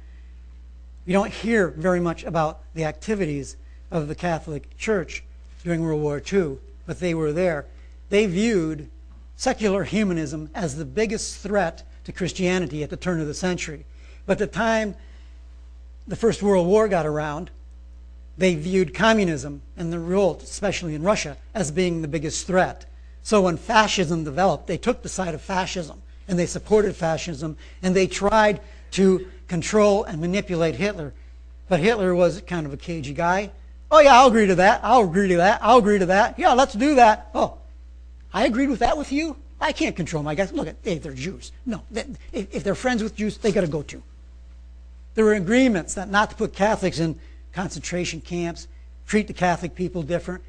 We 1.05 1.13
don't 1.13 1.31
hear 1.31 1.67
very 1.67 1.99
much 1.99 2.23
about 2.23 2.61
the 2.73 2.85
activities 2.85 3.57
of 3.91 4.07
the 4.07 4.15
Catholic 4.15 4.75
Church 4.77 5.23
during 5.63 5.81
World 5.81 6.01
War 6.01 6.21
II, 6.31 6.57
but 6.87 6.99
they 6.99 7.13
were 7.13 7.31
there. 7.31 7.65
They 8.09 8.25
viewed 8.25 8.89
secular 9.35 9.83
humanism 9.83 10.49
as 10.55 10.75
the 10.75 10.85
biggest 10.85 11.37
threat 11.37 11.83
to 12.05 12.11
Christianity 12.11 12.83
at 12.83 12.89
the 12.89 12.97
turn 12.97 13.19
of 13.19 13.27
the 13.27 13.33
century. 13.33 13.85
But 14.25 14.39
the 14.39 14.47
time 14.47 14.95
the 16.07 16.15
First 16.15 16.41
World 16.41 16.67
War 16.67 16.87
got 16.87 17.05
around, 17.05 17.51
they 18.37 18.55
viewed 18.55 18.93
communism 18.93 19.61
and 19.77 19.93
the 19.93 19.99
revolt, 19.99 20.43
especially 20.43 20.95
in 20.95 21.03
Russia, 21.03 21.37
as 21.53 21.71
being 21.71 22.01
the 22.01 22.07
biggest 22.07 22.47
threat. 22.47 22.85
So 23.25 23.41
when 23.41 23.57
fascism 23.57 24.23
developed, 24.23 24.67
they 24.67 24.77
took 24.77 25.01
the 25.01 25.09
side 25.09 25.33
of 25.33 25.41
fascism 25.41 26.03
and 26.27 26.37
they 26.37 26.45
supported 26.45 26.95
fascism 26.95 27.57
and 27.81 27.95
they 27.95 28.05
tried 28.05 28.61
to 28.91 29.27
control 29.47 30.03
and 30.03 30.21
manipulate 30.21 30.75
Hitler. 30.75 31.11
But 31.67 31.79
Hitler 31.79 32.13
was 32.13 32.41
kind 32.41 32.67
of 32.67 32.73
a 32.73 32.77
cagey 32.77 33.15
guy. 33.15 33.49
Oh, 33.89 33.99
yeah, 33.99 34.13
I'll 34.13 34.27
agree 34.27 34.45
to 34.45 34.53
that. 34.53 34.81
I'll 34.83 35.05
agree 35.05 35.29
to 35.29 35.37
that. 35.37 35.59
I'll 35.63 35.79
agree 35.79 35.97
to 35.97 36.05
that. 36.05 36.37
Yeah, 36.37 36.53
let's 36.53 36.75
do 36.75 36.93
that. 36.95 37.31
Oh, 37.33 37.57
I 38.31 38.45
agreed 38.45 38.69
with 38.69 38.79
that 38.79 38.95
with 38.95 39.11
you? 39.11 39.37
I 39.59 39.71
can't 39.71 39.95
control 39.95 40.21
my 40.21 40.35
guys. 40.35 40.53
Look, 40.53 40.67
hey, 40.83 40.99
they're 40.99 41.11
Jews. 41.11 41.51
No, 41.65 41.81
if 42.31 42.63
they're 42.63 42.75
friends 42.75 43.01
with 43.01 43.15
Jews, 43.15 43.39
they 43.39 43.51
got 43.51 43.61
to 43.61 43.67
go 43.67 43.81
too. 43.81 44.03
There 45.15 45.25
were 45.25 45.33
agreements 45.33 45.95
that 45.95 46.11
not 46.11 46.29
to 46.29 46.35
put 46.35 46.53
Catholics 46.53 46.99
in 46.99 47.19
concentration 47.53 48.21
camps, 48.21 48.67
treat 49.07 49.25
the 49.25 49.33
Catholic 49.33 49.73
people 49.73 50.03
different. 50.03 50.43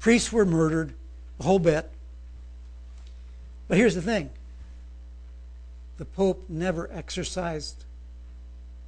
Priests 0.00 0.32
were 0.32 0.44
murdered, 0.44 0.94
a 1.42 1.44
whole 1.44 1.58
bit. 1.58 1.90
But 3.66 3.76
here's 3.76 3.96
the 3.96 4.02
thing 4.02 4.30
the 5.98 6.04
Pope 6.04 6.44
never 6.48 6.88
exercised 6.92 7.84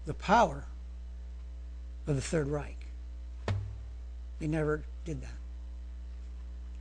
the 0.06 0.14
power 0.14 0.64
of 2.06 2.14
the 2.14 2.22
Third 2.22 2.48
Reich. 2.48 2.86
He 4.38 4.46
never 4.46 4.82
did 5.04 5.20
that. 5.22 5.34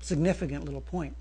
Significant 0.02 0.66
little 0.66 0.82
point. 0.82 1.16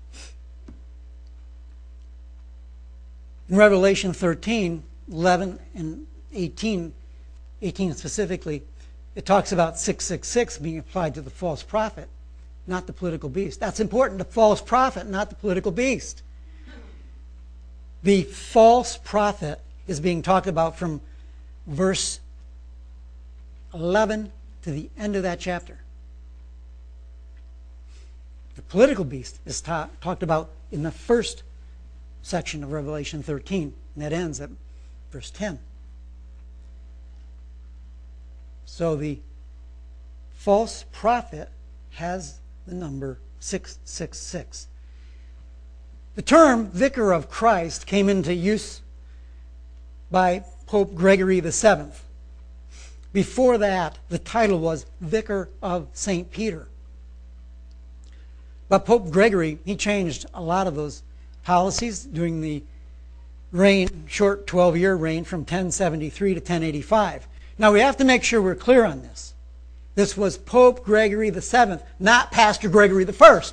In 3.49 3.57
Revelation 3.57 4.13
13, 4.13 4.83
11 5.11 5.59
and 5.73 6.05
18, 6.31 6.93
18 7.61 7.93
specifically, 7.93 8.63
it 9.15 9.25
talks 9.25 9.51
about 9.51 9.79
666 9.79 10.59
being 10.59 10.77
applied 10.77 11.15
to 11.15 11.21
the 11.21 11.29
false 11.29 11.63
prophet, 11.63 12.07
not 12.65 12.87
the 12.87 12.93
political 12.93 13.29
beast. 13.29 13.59
That's 13.59 13.79
important, 13.79 14.19
the 14.19 14.25
false 14.25 14.61
prophet, 14.61 15.07
not 15.07 15.29
the 15.29 15.35
political 15.35 15.71
beast. 15.71 16.21
The 18.03 18.23
false 18.23 18.97
prophet 18.97 19.59
is 19.87 19.99
being 19.99 20.21
talked 20.21 20.47
about 20.47 20.77
from 20.77 21.01
verse 21.67 22.19
11 23.73 24.31
to 24.63 24.71
the 24.71 24.89
end 24.97 25.15
of 25.15 25.23
that 25.23 25.39
chapter. 25.39 25.79
The 28.55 28.61
political 28.61 29.03
beast 29.03 29.39
is 29.45 29.61
ta- 29.61 29.89
talked 29.99 30.23
about 30.23 30.49
in 30.71 30.83
the 30.83 30.91
first 30.91 31.43
section 32.21 32.63
of 32.63 32.71
Revelation 32.71 33.23
13, 33.23 33.73
and 33.95 34.03
that 34.03 34.13
ends 34.13 34.39
at 34.39 34.49
verse 35.11 35.29
10. 35.31 35.59
So 38.65 38.95
the 38.95 39.19
false 40.33 40.85
prophet 40.91 41.49
has 41.91 42.39
the 42.67 42.73
number 42.75 43.19
666. 43.39 44.67
The 46.15 46.21
term 46.21 46.67
vicar 46.67 47.11
of 47.11 47.29
Christ 47.29 47.87
came 47.87 48.07
into 48.07 48.33
use 48.33 48.81
by 50.11 50.43
Pope 50.67 50.93
Gregory 50.95 51.39
VII. 51.39 51.91
Before 53.11 53.57
that, 53.57 53.97
the 54.09 54.19
title 54.19 54.59
was 54.59 54.85
Vicar 55.01 55.49
of 55.61 55.87
St. 55.93 56.31
Peter. 56.31 56.67
But 58.69 58.85
Pope 58.85 59.11
Gregory, 59.11 59.59
he 59.65 59.75
changed 59.75 60.25
a 60.33 60.41
lot 60.41 60.67
of 60.67 60.75
those 60.75 61.03
policies 61.43 62.03
during 62.03 62.41
the 62.41 62.63
reign, 63.51 64.05
short 64.07 64.47
12 64.47 64.77
year 64.77 64.95
reign 64.95 65.23
from 65.23 65.41
1073 65.41 66.35
to 66.35 66.39
1085. 66.39 67.27
Now 67.57 67.71
we 67.71 67.81
have 67.81 67.97
to 67.97 68.03
make 68.03 68.23
sure 68.23 68.41
we're 68.41 68.55
clear 68.55 68.83
on 68.83 69.01
this. 69.01 69.32
This 69.95 70.17
was 70.17 70.37
Pope 70.37 70.83
Gregory 70.83 71.29
VII, 71.29 71.77
not 71.99 72.31
Pastor 72.31 72.67
Gregory 72.69 73.05
I. 73.05 73.43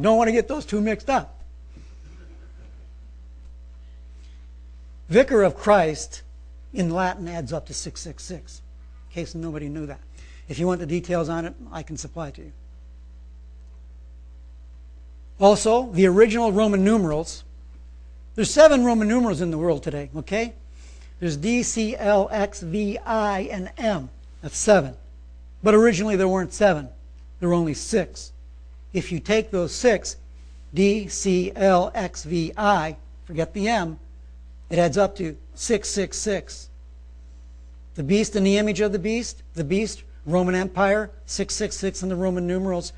Don't 0.00 0.16
want 0.16 0.28
to 0.28 0.32
get 0.32 0.48
those 0.48 0.64
two 0.64 0.80
mixed 0.80 1.10
up. 1.10 1.42
Vicar 5.08 5.42
of 5.42 5.56
Christ 5.56 6.22
in 6.72 6.90
Latin 6.90 7.28
adds 7.28 7.52
up 7.52 7.66
to 7.66 7.74
666, 7.74 8.62
in 9.08 9.14
case 9.14 9.34
nobody 9.34 9.68
knew 9.68 9.86
that. 9.86 10.00
If 10.48 10.58
you 10.58 10.66
want 10.66 10.80
the 10.80 10.86
details 10.86 11.28
on 11.28 11.44
it, 11.44 11.54
I 11.72 11.82
can 11.82 11.96
supply 11.96 12.30
to 12.30 12.42
you. 12.42 12.52
Also, 15.40 15.90
the 15.92 16.06
original 16.06 16.52
Roman 16.52 16.84
numerals. 16.84 17.44
There's 18.34 18.50
seven 18.50 18.84
Roman 18.84 19.08
numerals 19.08 19.40
in 19.40 19.50
the 19.50 19.58
world 19.58 19.82
today, 19.82 20.10
okay? 20.16 20.54
There's 21.20 21.36
D, 21.36 21.62
C, 21.62 21.96
L, 21.96 22.28
X, 22.30 22.60
V, 22.60 22.98
I, 22.98 23.40
and 23.50 23.70
M. 23.76 24.10
That's 24.42 24.56
seven. 24.56 24.94
But 25.62 25.74
originally 25.74 26.16
there 26.16 26.28
weren't 26.28 26.52
seven, 26.52 26.88
there 27.40 27.48
were 27.48 27.54
only 27.54 27.74
six. 27.74 28.32
If 28.92 29.10
you 29.12 29.20
take 29.20 29.50
those 29.50 29.74
six, 29.74 30.16
D, 30.72 31.08
C, 31.08 31.52
L, 31.56 31.90
X, 31.94 32.24
V, 32.24 32.52
I, 32.56 32.96
forget 33.24 33.52
the 33.52 33.68
M, 33.68 33.98
it 34.70 34.78
adds 34.78 34.98
up 34.98 35.16
to 35.16 35.36
666. 35.54 36.68
The 37.94 38.02
beast 38.02 38.36
in 38.36 38.44
the 38.44 38.58
image 38.58 38.80
of 38.80 38.92
the 38.92 38.98
beast, 38.98 39.42
the 39.54 39.64
beast, 39.64 40.04
Roman 40.24 40.54
Empire, 40.54 41.10
666 41.26 42.02
in 42.02 42.08
the 42.10 42.16
Roman 42.16 42.46
numerals, 42.46 42.92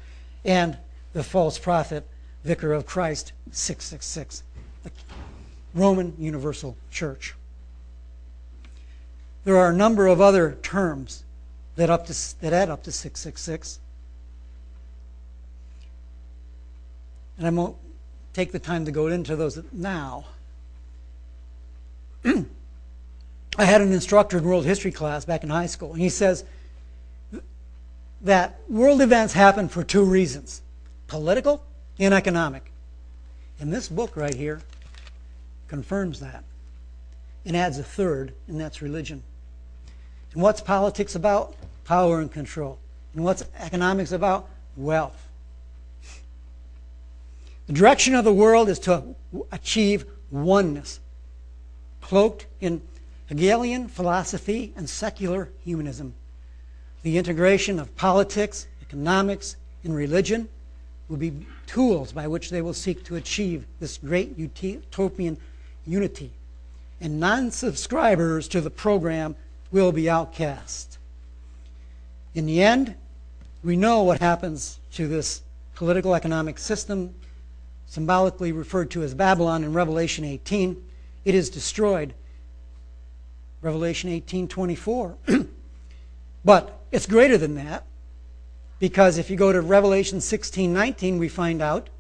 and 0.45 0.77
the 1.13 1.23
false 1.23 1.59
prophet, 1.59 2.07
vicar 2.45 2.73
of 2.73 2.87
Christ, 2.87 3.33
666. 3.53 4.43
The 4.83 4.91
Roman 5.75 6.15
Universal 6.19 6.77
Church. 6.91 7.35
There 9.45 9.57
are 9.57 9.71
a 9.71 9.75
number 9.75 10.07
of 10.07 10.21
other 10.21 10.59
terms 10.63 11.25
that, 11.77 11.89
up 11.89 12.07
to, 12.07 12.41
that 12.41 12.53
add 12.53 12.69
up 12.69 12.83
to 12.85 12.93
666. 12.93 13.79
And 17.39 17.47
I 17.47 17.51
won't 17.51 17.77
take 18.35 18.53
the 18.53 18.59
time 18.59 18.85
to 18.85 18.91
go 18.91 19.07
into 19.07 19.37
those 19.37 19.59
now. 19.73 20.27
I 22.25 23.65
had 23.65 23.81
an 23.81 23.93
instructor 23.93 24.39
in 24.39 24.45
world 24.45 24.65
history 24.67 24.93
class 24.93 25.25
back 25.25 25.43
in 25.43 25.51
high 25.51 25.67
school, 25.67 25.93
and 25.93 26.01
he 26.01 26.11
says 26.11 26.45
that 28.21 28.61
world 28.69 29.01
events 29.01 29.33
happen 29.33 29.69
for 29.69 29.83
two 29.83 30.05
reasons 30.05 30.63
political 31.07 31.65
and 31.99 32.15
economic. 32.15 32.71
And 33.59 33.73
this 33.73 33.89
book 33.89 34.17
right 34.17 34.35
here 34.35 34.61
confirms 35.69 36.21
that 36.21 36.45
and 37.45 37.57
adds 37.57 37.79
a 37.79 37.83
third, 37.83 38.33
and 38.47 38.61
that's 38.61 38.83
religion. 38.83 39.23
And 40.33 40.43
what's 40.43 40.61
politics 40.61 41.15
about? 41.15 41.55
Power 41.85 42.21
and 42.21 42.31
control. 42.31 42.79
And 43.15 43.25
what's 43.25 43.45
economics 43.59 44.13
about? 44.13 44.49
Wealth. 44.77 45.29
The 47.67 47.73
direction 47.73 48.15
of 48.15 48.25
the 48.25 48.33
world 48.33 48.69
is 48.69 48.79
to 48.81 49.15
achieve 49.53 50.05
oneness, 50.31 51.01
cloaked 52.01 52.47
in 52.61 52.83
Hegelian 53.27 53.89
philosophy 53.89 54.73
and 54.77 54.89
secular 54.89 55.51
humanism. 55.65 56.15
The 57.03 57.17
integration 57.17 57.79
of 57.79 57.95
politics, 57.97 58.67
economics, 58.83 59.57
and 59.85 59.95
religion 59.95 60.49
will 61.09 61.17
be 61.17 61.47
tools 61.67 62.13
by 62.13 62.27
which 62.27 62.51
they 62.51 62.61
will 62.61 62.75
seek 62.75 63.05
to 63.05 63.17
achieve 63.17 63.67
this 63.79 63.99
great 63.99 64.37
utopian 64.37 65.37
unity. 65.87 66.33
And 67.01 67.19
non 67.19 67.51
subscribers 67.51 68.49
to 68.49 68.61
the 68.61 68.71
program 68.71 69.37
will 69.71 69.93
be 69.93 70.09
outcast. 70.09 70.99
In 72.35 72.47
the 72.47 72.63
end, 72.63 72.95
we 73.63 73.77
know 73.77 74.03
what 74.03 74.21
happens 74.21 74.79
to 74.93 75.09
this 75.09 75.43
political 75.75 76.15
economic 76.15 76.59
system, 76.59 77.15
symbolically 77.87 78.53
referred 78.53 78.91
to 78.93 79.03
as 79.03 79.15
Babylon 79.15 79.65
in 79.65 79.73
Revelation 79.73 80.25
18. 80.25 80.83
It 81.25 81.35
is 81.35 81.51
destroyed. 81.51 82.15
Revelation 83.63 84.11
18:24. 84.11 85.15
but 86.45 86.81
it's 86.91 87.07
greater 87.07 87.37
than 87.37 87.55
that 87.57 87.85
because 88.79 89.19
if 89.19 89.29
you 89.29 89.37
go 89.37 89.53
to 89.53 89.61
Revelation 89.61 90.19
16:19, 90.19 91.19
we 91.19 91.29
find 91.29 91.61
out 91.61 91.91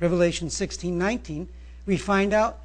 Revelation 0.00 0.48
16:19, 0.48 1.48
we 1.84 1.96
find 1.96 2.32
out 2.32 2.60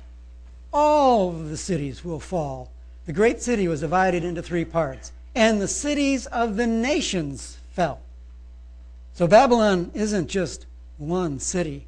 all 0.72 1.30
of 1.30 1.50
the 1.50 1.58
cities 1.58 2.06
will 2.06 2.20
fall. 2.20 2.72
The 3.06 3.14
great 3.14 3.42
city 3.42 3.68
was 3.68 3.82
divided 3.82 4.24
into 4.24 4.42
three 4.42 4.66
parts, 4.66 5.12
and 5.36 5.62
the 5.62 5.68
cities 5.68 6.26
of 6.28 6.56
the 6.56 6.66
nations 6.66 7.58
fell. 7.72 8.00
So 9.14 9.28
Babylon 9.28 9.92
isn't 9.94 10.28
just 10.28 10.66
one 10.98 11.40
city. 11.40 11.86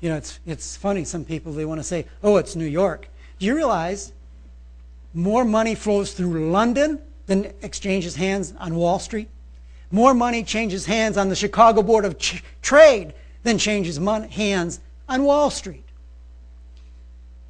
You 0.00 0.10
know, 0.10 0.16
it's, 0.16 0.38
it's 0.46 0.76
funny, 0.76 1.04
some 1.04 1.24
people, 1.24 1.52
they 1.52 1.64
want 1.64 1.80
to 1.80 1.84
say, 1.84 2.06
oh, 2.22 2.36
it's 2.36 2.54
New 2.54 2.66
York. 2.66 3.08
Do 3.38 3.46
you 3.46 3.54
realize 3.56 4.12
more 5.12 5.44
money 5.44 5.74
flows 5.74 6.12
through 6.12 6.50
London 6.50 7.00
than 7.26 7.52
exchanges 7.62 8.16
hands 8.16 8.54
on 8.58 8.74
Wall 8.74 8.98
Street? 8.98 9.28
More 9.90 10.14
money 10.14 10.42
changes 10.42 10.86
hands 10.86 11.16
on 11.16 11.28
the 11.28 11.36
Chicago 11.36 11.82
Board 11.82 12.04
of 12.04 12.18
Ch- 12.18 12.42
Trade 12.62 13.14
than 13.42 13.58
changes 13.58 13.98
mon- 13.98 14.28
hands 14.28 14.80
on 15.08 15.24
Wall 15.24 15.50
Street. 15.50 15.83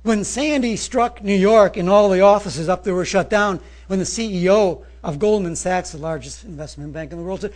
When 0.04 0.22
Sandy 0.22 0.76
struck 0.76 1.24
New 1.24 1.34
York 1.34 1.78
and 1.78 1.88
all 1.88 2.10
the 2.10 2.20
offices 2.20 2.68
up 2.68 2.84
there 2.84 2.94
were 2.94 3.06
shut 3.06 3.30
down, 3.30 3.58
when 3.86 3.98
the 3.98 4.04
CEO 4.04 4.84
of 5.02 5.18
Goldman 5.18 5.56
Sachs, 5.56 5.92
the 5.92 5.98
largest 5.98 6.44
investment 6.44 6.92
bank 6.92 7.10
in 7.10 7.16
the 7.16 7.24
world, 7.24 7.48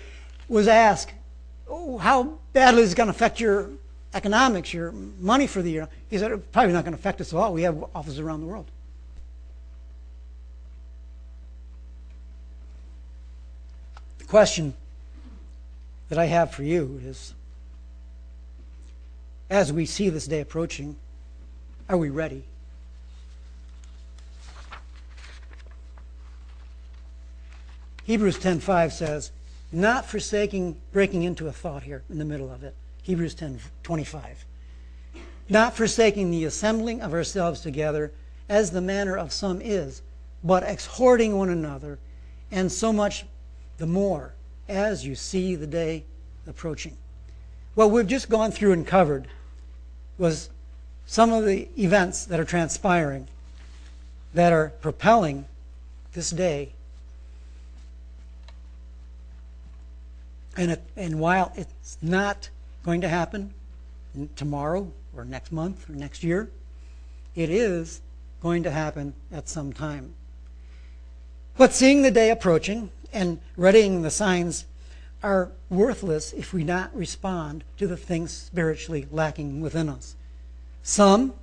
was 0.49 0.67
asked, 0.67 1.13
oh, 1.69 1.99
how 1.99 2.39
badly 2.55 2.81
is 2.81 2.93
it 2.93 2.97
going 2.97 3.09
to 3.09 3.11
affect 3.11 3.39
your 3.39 3.69
economics, 4.15 4.73
your 4.73 4.93
money 4.93 5.47
for 5.47 5.61
the 5.61 5.71
year? 5.71 5.89
He 6.09 6.17
said, 6.17 6.33
it's 6.33 6.47
probably 6.51 6.73
not 6.73 6.85
going 6.85 6.95
to 6.95 6.99
affect 6.99 7.21
us 7.21 7.35
at 7.35 7.39
all. 7.39 7.53
We 7.53 7.63
have 7.63 7.85
offices 7.95 8.19
around 8.19 8.41
the 8.41 8.47
world. 8.47 8.65
The 14.21 14.25
question 14.25 14.73
that 16.09 16.19
I 16.19 16.25
have 16.25 16.53
for 16.53 16.63
you 16.63 16.99
is 17.05 17.35
as 19.51 19.71
we 19.71 19.85
see 19.85 20.09
this 20.09 20.27
day 20.27 20.41
approaching, 20.41 20.97
are 21.89 21.97
we 21.97 22.11
ready? 22.11 22.45
Hebrews 28.05 28.39
10:5 28.39 28.93
says, 28.93 29.31
not 29.71 30.07
forsaking 30.07 30.77
breaking 30.93 31.25
into 31.25 31.47
a 31.47 31.53
thought 31.53 31.83
here 31.83 32.03
in 32.09 32.19
the 32.19 32.25
middle 32.25 32.51
of 32.51 32.63
it. 32.63 32.75
Hebrews 33.03 33.35
10:25. 33.35 34.45
Not 35.49 35.77
forsaking 35.77 36.31
the 36.31 36.45
assembling 36.45 37.01
of 37.03 37.13
ourselves 37.13 37.61
together 37.61 38.13
as 38.49 38.71
the 38.71 38.81
manner 38.81 39.17
of 39.17 39.33
some 39.33 39.61
is, 39.61 40.03
but 40.43 40.63
exhorting 40.63 41.37
one 41.37 41.51
another, 41.51 41.99
and 42.51 42.73
so 42.73 42.93
much 42.93 43.27
the 43.77 43.87
more 43.87 44.35
as 44.69 45.05
you 45.05 45.15
see 45.15 45.55
the 45.55 45.67
day 45.67 46.05
approaching. 46.47 46.97
What 47.75 47.91
we've 47.91 48.07
just 48.07 48.29
gone 48.29 48.51
through 48.51 48.73
and 48.73 48.87
covered 48.87 49.29
was 50.17 50.49
some 51.09 51.33
of 51.33 51.45
the 51.45 51.69
events 51.77 52.27
that 52.27 52.39
are 52.39 52.45
transpiring 52.45 53.27
that 54.35 54.53
are 54.53 54.69
propelling 54.81 55.47
this 56.13 56.31
day 56.31 56.71
And, 60.59 60.73
it, 60.73 60.83
and 60.97 61.21
while 61.21 61.53
it's 61.55 61.97
not 62.03 62.51
going 62.85 63.01
to 63.03 63.09
happen 63.09 63.55
tomorrow 64.35 64.91
or 65.17 65.25
next 65.25 65.53
month 65.53 65.89
or 65.89 65.93
next 65.93 66.25
year, 66.25 66.51
it 67.37 67.49
is 67.49 68.01
going 68.43 68.65
to 68.65 68.71
happen 68.73 69.15
at 69.31 69.49
some 69.49 69.73
time. 69.73 70.15
But 71.57 71.73
seeing 71.73 72.03
the 72.03 72.11
day 72.11 72.31
approaching 72.31 72.91
and 73.13 73.39
readying 73.57 74.03
the 74.03 74.11
signs 74.11 74.65
are 75.23 75.53
worthless 75.71 76.33
if 76.33 76.53
we 76.53 76.65
not 76.65 76.95
respond 76.95 77.63
to 77.77 77.87
the 77.87 77.97
things 77.97 78.33
spiritually 78.33 79.07
lacking 79.13 79.61
within 79.61 79.89
us. 79.89 80.17
Some, 80.89 81.35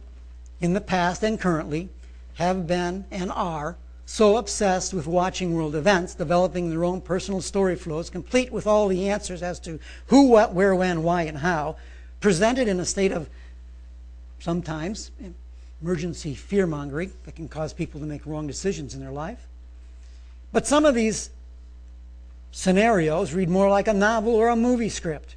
in 0.60 0.74
the 0.74 0.82
past 0.82 1.22
and 1.22 1.40
currently, 1.40 1.90
have 2.34 2.66
been 2.66 3.06
and 3.12 3.32
are 3.32 3.78
so 4.04 4.38
obsessed 4.38 4.92
with 4.92 5.06
watching 5.06 5.54
world 5.54 5.76
events, 5.76 6.16
developing 6.16 6.72
their 6.72 6.84
own 6.84 7.00
personal 7.00 7.42
story 7.42 7.76
flows, 7.76 8.10
complete 8.10 8.52
with 8.52 8.66
all 8.66 8.88
the 8.88 9.08
answers 9.08 9.44
as 9.44 9.60
to 9.60 9.80
who, 10.08 10.30
what, 10.30 10.54
where, 10.54 10.74
when, 10.74 11.04
why, 11.04 11.22
and 11.22 11.38
how, 11.38 11.76
presented 12.22 12.68
in 12.68 12.80
a 12.80 12.86
state 12.86 13.12
of 13.12 13.30
sometimes 14.40 15.12
emergency 15.80 16.34
fear 16.34 16.66
mongering 16.66 17.14
that 17.26 17.36
can 17.36 17.48
cause 17.48 17.72
people 17.72 18.00
to 18.00 18.08
make 18.08 18.26
wrong 18.26 18.48
decisions 18.48 18.96
in 18.96 19.00
their 19.00 19.12
life. 19.12 19.46
But 20.54 20.66
some 20.66 20.86
of 20.86 20.96
these 20.96 21.30
scenarios 22.52 23.36
read 23.36 23.50
more 23.50 23.70
like 23.70 23.88
a 23.88 23.94
novel 23.94 24.34
or 24.34 24.50
a 24.50 24.56
movie 24.56 24.90
script. 24.90 25.36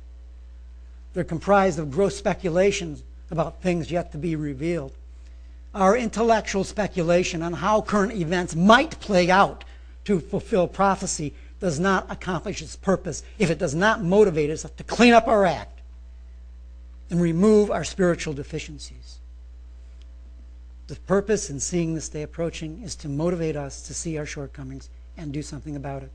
They're 1.13 1.25
comprised 1.25 1.79
of 1.79 1.91
gross 1.91 2.17
speculations 2.17 3.03
about 3.31 3.63
things 3.63 3.91
yet 3.91 4.13
to 4.13 4.19
be 4.19 4.37
revealed 4.37 4.93
our 5.75 5.97
intellectual 5.97 6.65
speculation 6.65 7.43
on 7.43 7.53
how 7.53 7.81
current 7.81 8.13
events 8.13 8.57
might 8.57 8.99
play 9.01 9.31
out 9.31 9.65
to 10.05 10.21
fulfill 10.21 10.67
prophecy 10.67 11.35
does 11.61 11.79
not 11.79 12.07
accomplish 12.11 12.63
its 12.63 12.77
purpose 12.77 13.23
if 13.39 13.51
it 13.51 13.59
does 13.59 13.75
not 13.75 14.03
motivate 14.03 14.51
us 14.51 14.63
to 14.77 14.85
clean 14.85 15.13
up 15.13 15.29
our 15.29 15.45
act 15.45 15.81
and 17.11 17.21
remove 17.21 17.71
our 17.71 17.85
spiritual 17.85 18.33
deficiencies. 18.33 19.19
The 20.87 20.97
purpose 20.97 21.51
in 21.51 21.61
seeing 21.61 21.95
this 21.95 22.09
day 22.09 22.23
approaching 22.23 22.83
is 22.83 22.97
to 22.97 23.09
motivate 23.09 23.57
us 23.57 23.83
to 23.83 23.95
see 23.95 24.17
our 24.17 24.27
shortcomings 24.27 24.89
and 25.17 25.33
do 25.33 25.43
something 25.43 25.77
about 25.77 26.03
it. 26.03 26.11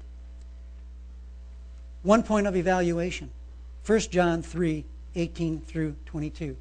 One 2.02 2.24
point 2.24 2.48
of 2.48 2.56
evaluation 2.56 3.30
1 3.86 4.00
John 4.00 4.42
3 4.42 4.86
18 5.16 5.62
through 5.62 5.96
22. 6.06 6.56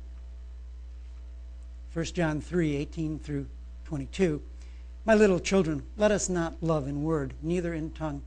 1 1.94 2.04
John 2.06 2.40
3 2.40 2.76
18 2.76 3.18
through 3.18 3.46
22. 3.84 4.40
My 5.04 5.14
little 5.14 5.38
children, 5.38 5.82
let 5.98 6.10
us 6.10 6.28
not 6.30 6.62
love 6.62 6.88
in 6.88 7.02
word, 7.02 7.34
neither 7.42 7.74
in 7.74 7.90
tongue, 7.90 8.22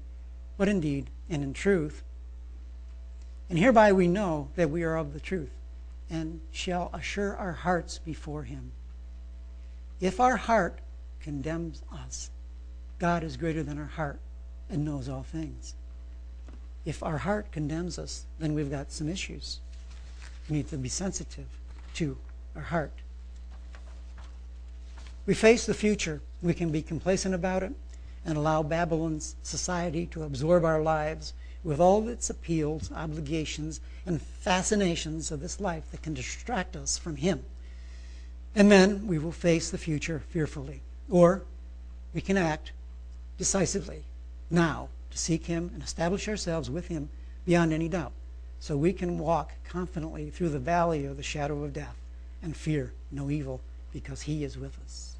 but 0.56 0.68
in 0.68 0.80
deed 0.80 1.10
and 1.30 1.42
in 1.42 1.54
truth. 1.54 2.04
And 3.50 3.58
hereby 3.58 3.92
we 3.92 4.08
know 4.08 4.50
that 4.56 4.70
we 4.70 4.84
are 4.84 4.98
of 4.98 5.14
the 5.14 5.20
truth, 5.20 5.50
and 6.12 6.42
shall 6.52 6.92
assure 6.94 7.36
our 7.38 7.54
hearts 7.54 7.98
before 7.98 8.44
him. 8.44 8.72
If 10.00 10.20
our 10.20 10.38
heart 10.38 10.80
condemns 11.20 11.82
us, 11.92 12.30
God 13.00 13.24
is 13.24 13.36
greater 13.36 13.64
than 13.64 13.80
our 13.80 13.86
heart 13.86 14.20
and 14.70 14.86
knows 14.86 15.10
all 15.10 15.24
things. 15.24 15.74
If 16.86 17.02
our 17.02 17.18
heart 17.18 17.52
condemns 17.52 17.98
us, 17.98 18.26
then 18.38 18.54
we've 18.54 18.70
got 18.70 18.92
some 18.92 19.10
issues. 19.10 19.60
We 20.50 20.58
need 20.58 20.68
to 20.70 20.78
be 20.78 20.90
sensitive 20.90 21.48
to 21.96 22.16
our 22.56 22.62
heart 22.62 22.92
we 25.26 25.34
face 25.34 25.66
the 25.66 25.74
future, 25.74 26.22
we 26.42 26.54
can 26.54 26.72
be 26.72 26.82
complacent 26.82 27.34
about 27.34 27.64
it 27.64 27.74
and 28.26 28.38
allow 28.38 28.64
Babylon's 28.64 29.36
society 29.44 30.06
to 30.08 30.24
absorb 30.24 30.66
our 30.66 30.82
lives 30.82 31.34
with 31.64 31.80
all 31.80 32.08
its 32.08 32.30
appeals, 32.30 32.92
obligations, 32.92 33.82
and 34.06 34.22
fascinations 34.22 35.32
of 35.32 35.40
this 35.40 35.60
life 35.60 35.90
that 35.92 36.04
can 36.04 36.14
distract 36.14 36.76
us 36.76 36.98
from 36.98 37.16
Him. 37.16 37.44
And 38.56 38.72
then 38.72 39.08
we 39.08 39.18
will 39.18 39.32
face 39.32 39.70
the 39.70 39.78
future 39.78 40.22
fearfully. 40.30 40.82
Or 41.10 41.42
we 42.14 42.22
can 42.22 42.38
act 42.38 42.72
decisively 43.38 44.04
now 44.50 44.90
to 45.12 45.18
seek 45.18 45.48
Him 45.48 45.72
and 45.74 45.84
establish 45.84 46.28
ourselves 46.28 46.70
with 46.70 46.88
Him 46.88 47.10
beyond 47.46 47.74
any 47.74 47.90
doubt, 47.90 48.14
so 48.60 48.78
we 48.78 48.94
can 48.94 49.18
walk 49.18 49.54
confidently 49.68 50.30
through 50.30 50.50
the 50.50 50.60
valley 50.60 51.06
of 51.06 51.18
the 51.18 51.24
shadow 51.24 51.64
of 51.64 51.74
death 51.74 51.98
and 52.42 52.56
fear 52.56 52.94
no 53.12 53.30
evil 53.30 53.60
because 53.92 54.22
He 54.24 54.44
is 54.44 54.58
with 54.58 54.78
us. 54.84 55.15